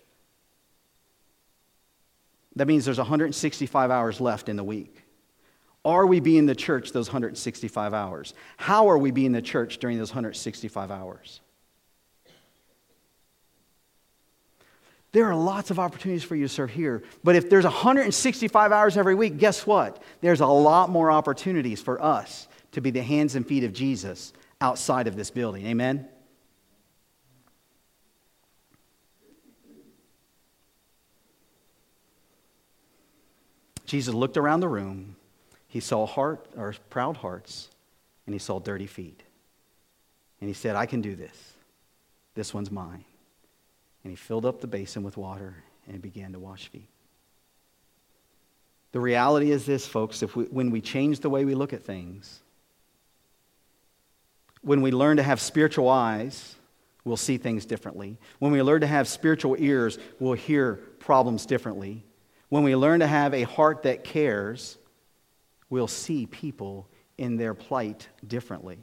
That 2.55 2.67
means 2.67 2.85
there's 2.85 2.97
165 2.97 3.91
hours 3.91 4.19
left 4.19 4.49
in 4.49 4.55
the 4.55 4.63
week. 4.63 5.03
Are 5.85 6.05
we 6.05 6.19
being 6.19 6.47
the 6.47 6.55
church 6.55 6.91
those 6.91 7.07
165 7.07 7.93
hours? 7.93 8.33
How 8.57 8.89
are 8.89 8.97
we 8.97 9.11
being 9.11 9.31
the 9.31 9.41
church 9.41 9.77
during 9.77 9.97
those 9.97 10.09
165 10.09 10.91
hours? 10.91 11.39
There 15.17 15.25
are 15.25 15.35
lots 15.35 15.71
of 15.71 15.79
opportunities 15.79 16.23
for 16.23 16.35
you 16.35 16.47
to 16.47 16.53
serve 16.53 16.69
here. 16.69 17.01
But 17.23 17.35
if 17.35 17.49
there's 17.49 17.63
165 17.63 18.71
hours 18.71 18.97
every 18.97 19.15
week, 19.15 19.39
guess 19.39 19.65
what? 19.65 20.03
There's 20.21 20.41
a 20.41 20.45
lot 20.45 20.91
more 20.91 21.09
opportunities 21.09 21.81
for 21.81 21.99
us 21.99 22.47
to 22.73 22.81
be 22.81 22.91
the 22.91 23.01
hands 23.01 23.33
and 23.33 23.43
feet 23.43 23.63
of 23.63 23.73
Jesus 23.73 24.31
outside 24.61 25.07
of 25.07 25.15
this 25.15 25.31
building. 25.31 25.65
Amen? 25.65 26.07
Jesus 33.87 34.13
looked 34.13 34.37
around 34.37 34.59
the 34.59 34.67
room. 34.67 35.15
He 35.67 35.79
saw 35.79 36.05
heart 36.05 36.45
or 36.55 36.75
proud 36.91 37.17
hearts, 37.17 37.71
and 38.27 38.35
he 38.35 38.39
saw 38.39 38.59
dirty 38.59 38.85
feet. 38.85 39.23
And 40.41 40.47
he 40.47 40.53
said, 40.53 40.75
I 40.75 40.85
can 40.85 41.01
do 41.01 41.15
this. 41.15 41.53
This 42.35 42.53
one's 42.53 42.69
mine. 42.69 43.03
And 44.03 44.11
he 44.11 44.15
filled 44.15 44.45
up 44.45 44.61
the 44.61 44.67
basin 44.67 45.03
with 45.03 45.17
water 45.17 45.55
and 45.87 46.01
began 46.01 46.33
to 46.33 46.39
wash 46.39 46.67
feet. 46.67 46.89
The 48.91 48.99
reality 48.99 49.51
is 49.51 49.65
this, 49.65 49.85
folks, 49.85 50.23
if 50.23 50.35
we, 50.35 50.45
when 50.45 50.71
we 50.71 50.81
change 50.81 51.19
the 51.19 51.29
way 51.29 51.45
we 51.45 51.55
look 51.55 51.73
at 51.73 51.83
things, 51.83 52.41
when 54.61 54.81
we 54.81 54.91
learn 54.91 55.17
to 55.17 55.23
have 55.23 55.39
spiritual 55.39 55.89
eyes, 55.89 56.55
we'll 57.03 57.17
see 57.17 57.37
things 57.37 57.65
differently. 57.65 58.17
When 58.39 58.51
we 58.51 58.61
learn 58.61 58.81
to 58.81 58.87
have 58.87 59.07
spiritual 59.07 59.55
ears, 59.59 59.97
we'll 60.19 60.33
hear 60.33 60.75
problems 60.99 61.45
differently. 61.45 62.03
When 62.49 62.63
we 62.63 62.75
learn 62.75 63.01
to 63.01 63.07
have 63.07 63.33
a 63.33 63.43
heart 63.43 63.83
that 63.83 64.03
cares, 64.03 64.77
we'll 65.69 65.87
see 65.87 66.25
people 66.25 66.87
in 67.17 67.37
their 67.37 67.53
plight 67.53 68.07
differently, 68.25 68.79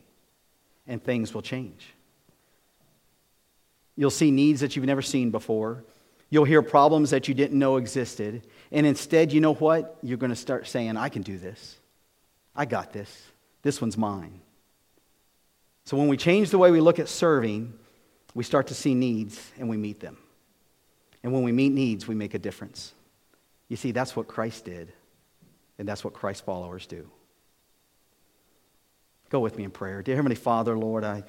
and 0.87 1.03
things 1.03 1.35
will 1.35 1.43
change. 1.43 1.95
You'll 3.97 4.11
see 4.11 4.31
needs 4.31 4.61
that 4.61 4.77
you've 4.77 4.85
never 4.85 5.03
seen 5.03 5.31
before. 5.31 5.85
You'll 6.31 6.45
hear 6.45 6.63
problems 6.63 7.11
that 7.11 7.29
you 7.29 7.35
didn't 7.35 7.59
know 7.59 7.77
existed. 7.77 8.43
And 8.73 8.87
instead, 8.87 9.33
you 9.33 9.41
know 9.41 9.55
what? 9.55 9.99
You're 10.03 10.19
going 10.19 10.31
to 10.31 10.37
start 10.37 10.67
saying, 10.67 10.97
I 10.97 11.09
can 11.09 11.23
do 11.23 11.39
this. 11.39 11.79
I 12.57 12.65
got 12.65 12.93
this. 12.93 13.29
This 13.63 13.81
one's 13.81 13.97
mine. 13.97 14.41
So 15.85 15.97
when 15.97 16.09
we 16.09 16.17
change 16.17 16.51
the 16.51 16.59
way 16.59 16.71
we 16.71 16.81
look 16.81 16.99
at 16.99 17.09
serving, 17.09 17.73
we 18.35 18.43
start 18.43 18.69
to 18.69 18.75
see 18.75 18.95
needs 18.95 19.53
and 19.59 19.69
we 19.69 19.77
meet 19.77 20.01
them. 20.01 20.19
And 21.23 21.33
when 21.33 21.43
we 21.43 21.53
meet 21.53 21.73
needs, 21.73 22.09
we 22.09 22.15
make 22.15 22.35
a 22.35 22.39
difference. 22.39 22.93
You 23.69 23.77
see, 23.77 23.93
that's 23.93 24.15
what 24.15 24.29
Christ 24.29 24.67
did, 24.67 24.93
and 25.79 25.89
that's 25.89 26.05
what 26.05 26.13
Christ 26.13 26.45
followers 26.45 26.87
do. 26.87 27.09
Go 29.31 29.41
with 29.41 29.57
me 29.57 29.65
in 29.65 29.71
prayer. 29.71 30.03
Dear 30.03 30.17
Heavenly 30.17 30.37
Father, 30.37 30.77
Lord, 30.77 31.03
I 31.03 31.25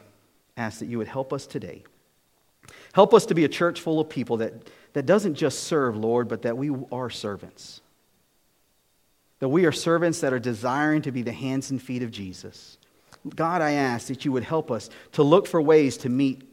ask 0.58 0.80
that 0.80 0.88
you 0.88 0.97
would 0.97 1.08
help 1.08 1.32
us 1.32 1.47
today. 1.47 1.84
Help 2.95 3.13
us 3.13 3.25
to 3.25 3.36
be 3.36 3.43
a 3.43 3.49
church 3.49 3.81
full 3.81 3.99
of 3.99 4.08
people 4.08 4.38
that, 4.38 4.53
that 4.93 5.05
doesn't 5.05 5.36
just 5.36 5.65
serve, 5.65 5.97
Lord, 5.97 6.29
but 6.29 6.43
that 6.43 6.58
we 6.58 6.71
are 6.93 7.10
servants. 7.10 7.81
That 9.39 9.49
we 9.49 9.65
are 9.65 9.73
servants 9.73 10.21
that 10.21 10.31
are 10.31 10.39
desiring 10.39 11.01
to 11.01 11.12
be 11.12 11.21
the 11.21 11.34
hands 11.34 11.71
and 11.71 11.81
feet 11.81 12.03
of 12.03 12.12
Jesus. 12.12 12.77
God, 13.36 13.62
I 13.62 13.73
ask 13.73 14.08
that 14.08 14.23
you 14.23 14.31
would 14.31 14.45
help 14.45 14.71
us 14.71 14.89
to 15.12 15.23
look 15.23 15.45
for 15.45 15.62
ways 15.62 15.97
to 15.97 16.10
meet 16.10 16.49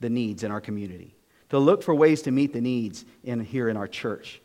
the 0.00 0.10
needs 0.10 0.42
in 0.42 0.50
our 0.50 0.60
community, 0.60 1.14
to 1.50 1.58
look 1.60 1.84
for 1.84 1.94
ways 1.94 2.22
to 2.22 2.32
meet 2.32 2.52
the 2.52 2.60
needs 2.60 3.04
in, 3.22 3.38
here 3.38 3.68
in 3.68 3.76
our 3.76 3.86
church, 3.86 4.42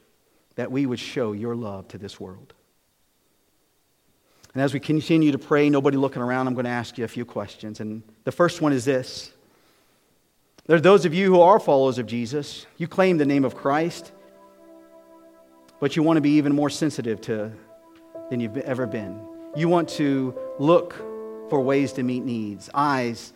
that 0.58 0.72
we 0.72 0.86
would 0.86 1.00
show 1.00 1.32
your 1.32 1.56
love 1.56 1.88
to 1.88 1.98
this 1.98 2.20
world. 2.20 2.54
And 4.54 4.62
as 4.62 4.76
we 4.76 4.80
continue 4.80 5.32
to 5.32 5.40
pray, 5.40 5.72
nobody 5.72 5.98
looking 5.98 6.22
around, 6.22 6.46
I'm 6.46 6.54
going 6.54 6.66
to 6.66 6.70
ask 6.70 7.00
you 7.00 7.04
a 7.04 7.08
few 7.08 7.26
questions. 7.26 7.80
And 7.80 8.04
the 8.26 8.32
first 8.32 8.62
one 8.62 8.74
is 8.74 8.86
this 8.86 9.32
There 10.68 10.78
are 10.78 10.82
those 10.82 11.06
of 11.06 11.14
you 11.14 11.34
who 11.34 11.42
are 11.42 11.60
followers 11.60 11.98
of 11.98 12.06
Jesus. 12.06 12.68
You 12.78 12.88
claim 12.88 13.18
the 13.18 13.26
name 13.26 13.44
of 13.46 13.56
Christ, 13.56 14.12
but 15.80 15.96
you 15.96 16.04
want 16.04 16.18
to 16.18 16.22
be 16.22 16.38
even 16.38 16.54
more 16.54 16.70
sensitive 16.70 17.20
to 17.22 17.52
than 18.30 18.40
you've 18.40 18.58
ever 18.58 18.86
been. 18.86 19.20
You 19.56 19.68
want 19.68 19.90
to 19.90 20.38
look 20.60 20.94
for 21.50 21.60
ways 21.60 21.94
to 21.94 22.04
meet 22.04 22.24
needs, 22.24 22.70
eyes 22.74 23.34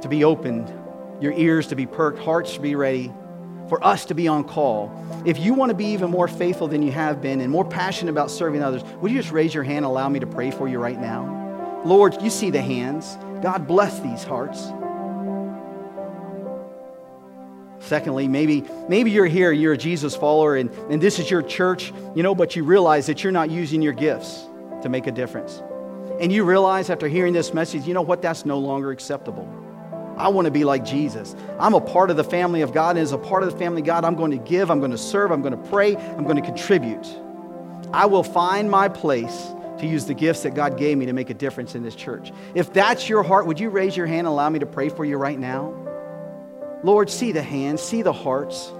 to 0.00 0.08
be 0.08 0.24
opened, 0.24 0.72
your 1.20 1.32
ears 1.32 1.66
to 1.66 1.76
be 1.76 1.86
perked, 1.86 2.20
hearts 2.20 2.54
to 2.54 2.60
be 2.60 2.74
ready, 2.76 3.12
for 3.68 3.84
us 3.84 4.06
to 4.06 4.14
be 4.14 4.28
on 4.28 4.44
call. 4.44 4.90
If 5.26 5.38
you 5.38 5.54
want 5.54 5.70
to 5.70 5.76
be 5.76 5.86
even 5.86 6.10
more 6.10 6.28
faithful 6.28 6.68
than 6.68 6.82
you 6.82 6.92
have 6.92 7.20
been 7.20 7.40
and 7.40 7.50
more 7.50 7.64
passionate 7.64 8.12
about 8.12 8.30
serving 8.30 8.62
others, 8.62 8.82
would 9.00 9.10
you 9.10 9.18
just 9.18 9.32
raise 9.32 9.52
your 9.52 9.64
hand 9.64 9.78
and 9.78 9.86
allow 9.86 10.08
me 10.08 10.20
to 10.20 10.26
pray 10.26 10.50
for 10.50 10.68
you 10.68 10.78
right 10.78 10.98
now? 10.98 11.82
Lord, 11.84 12.22
you 12.22 12.30
see 12.30 12.50
the 12.50 12.62
hands. 12.62 13.18
God 13.42 13.66
bless 13.66 14.00
these 14.00 14.22
hearts. 14.22 14.70
Secondly, 17.90 18.28
maybe, 18.28 18.64
maybe 18.88 19.10
you're 19.10 19.26
here, 19.26 19.50
you're 19.50 19.72
a 19.72 19.76
Jesus 19.76 20.14
follower, 20.14 20.54
and, 20.54 20.70
and 20.92 21.02
this 21.02 21.18
is 21.18 21.28
your 21.28 21.42
church, 21.42 21.92
you 22.14 22.22
know, 22.22 22.36
but 22.36 22.54
you 22.54 22.62
realize 22.62 23.06
that 23.06 23.24
you're 23.24 23.32
not 23.32 23.50
using 23.50 23.82
your 23.82 23.92
gifts 23.92 24.46
to 24.82 24.88
make 24.88 25.08
a 25.08 25.10
difference. 25.10 25.60
And 26.20 26.30
you 26.30 26.44
realize 26.44 26.88
after 26.88 27.08
hearing 27.08 27.32
this 27.32 27.52
message, 27.52 27.88
you 27.88 27.92
know 27.92 28.02
what? 28.02 28.22
That's 28.22 28.46
no 28.46 28.60
longer 28.60 28.92
acceptable. 28.92 29.44
I 30.16 30.28
want 30.28 30.44
to 30.44 30.52
be 30.52 30.62
like 30.62 30.84
Jesus. 30.84 31.34
I'm 31.58 31.74
a 31.74 31.80
part 31.80 32.12
of 32.12 32.16
the 32.16 32.22
family 32.22 32.60
of 32.60 32.72
God, 32.72 32.90
and 32.90 33.00
as 33.00 33.10
a 33.10 33.18
part 33.18 33.42
of 33.42 33.50
the 33.50 33.58
family 33.58 33.80
of 33.80 33.86
God, 33.88 34.04
I'm 34.04 34.14
going 34.14 34.30
to 34.30 34.38
give, 34.38 34.70
I'm 34.70 34.78
going 34.78 34.92
to 34.92 34.96
serve, 34.96 35.32
I'm 35.32 35.42
going 35.42 35.60
to 35.60 35.68
pray, 35.68 35.96
I'm 35.96 36.22
going 36.22 36.36
to 36.36 36.42
contribute. 36.42 37.08
I 37.92 38.06
will 38.06 38.22
find 38.22 38.70
my 38.70 38.88
place 38.88 39.48
to 39.80 39.86
use 39.88 40.04
the 40.04 40.14
gifts 40.14 40.44
that 40.44 40.54
God 40.54 40.78
gave 40.78 40.96
me 40.96 41.06
to 41.06 41.12
make 41.12 41.30
a 41.30 41.34
difference 41.34 41.74
in 41.74 41.82
this 41.82 41.96
church. 41.96 42.30
If 42.54 42.72
that's 42.72 43.08
your 43.08 43.24
heart, 43.24 43.46
would 43.46 43.58
you 43.58 43.68
raise 43.68 43.96
your 43.96 44.06
hand 44.06 44.20
and 44.20 44.28
allow 44.28 44.48
me 44.48 44.60
to 44.60 44.66
pray 44.66 44.90
for 44.90 45.04
you 45.04 45.16
right 45.16 45.40
now? 45.40 45.79
Lord, 46.82 47.10
see 47.10 47.32
the 47.32 47.42
hands, 47.42 47.82
see 47.82 48.02
the 48.02 48.12
hearts. 48.12 48.72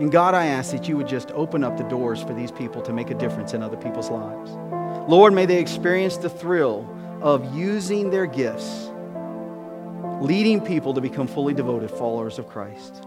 And 0.00 0.10
God, 0.12 0.34
I 0.34 0.46
ask 0.46 0.72
that 0.72 0.88
you 0.88 0.96
would 0.96 1.08
just 1.08 1.30
open 1.30 1.64
up 1.64 1.76
the 1.76 1.84
doors 1.84 2.22
for 2.22 2.34
these 2.34 2.50
people 2.50 2.82
to 2.82 2.92
make 2.92 3.10
a 3.10 3.14
difference 3.14 3.54
in 3.54 3.62
other 3.62 3.76
people's 3.76 4.10
lives. 4.10 4.50
Lord, 5.08 5.32
may 5.32 5.46
they 5.46 5.58
experience 5.58 6.16
the 6.16 6.28
thrill 6.28 6.86
of 7.22 7.54
using 7.54 8.10
their 8.10 8.26
gifts 8.26 8.90
leading 10.20 10.60
people 10.60 10.94
to 10.94 11.00
become 11.00 11.26
fully 11.26 11.54
devoted 11.54 11.90
followers 11.90 12.38
of 12.38 12.48
Christ. 12.48 13.04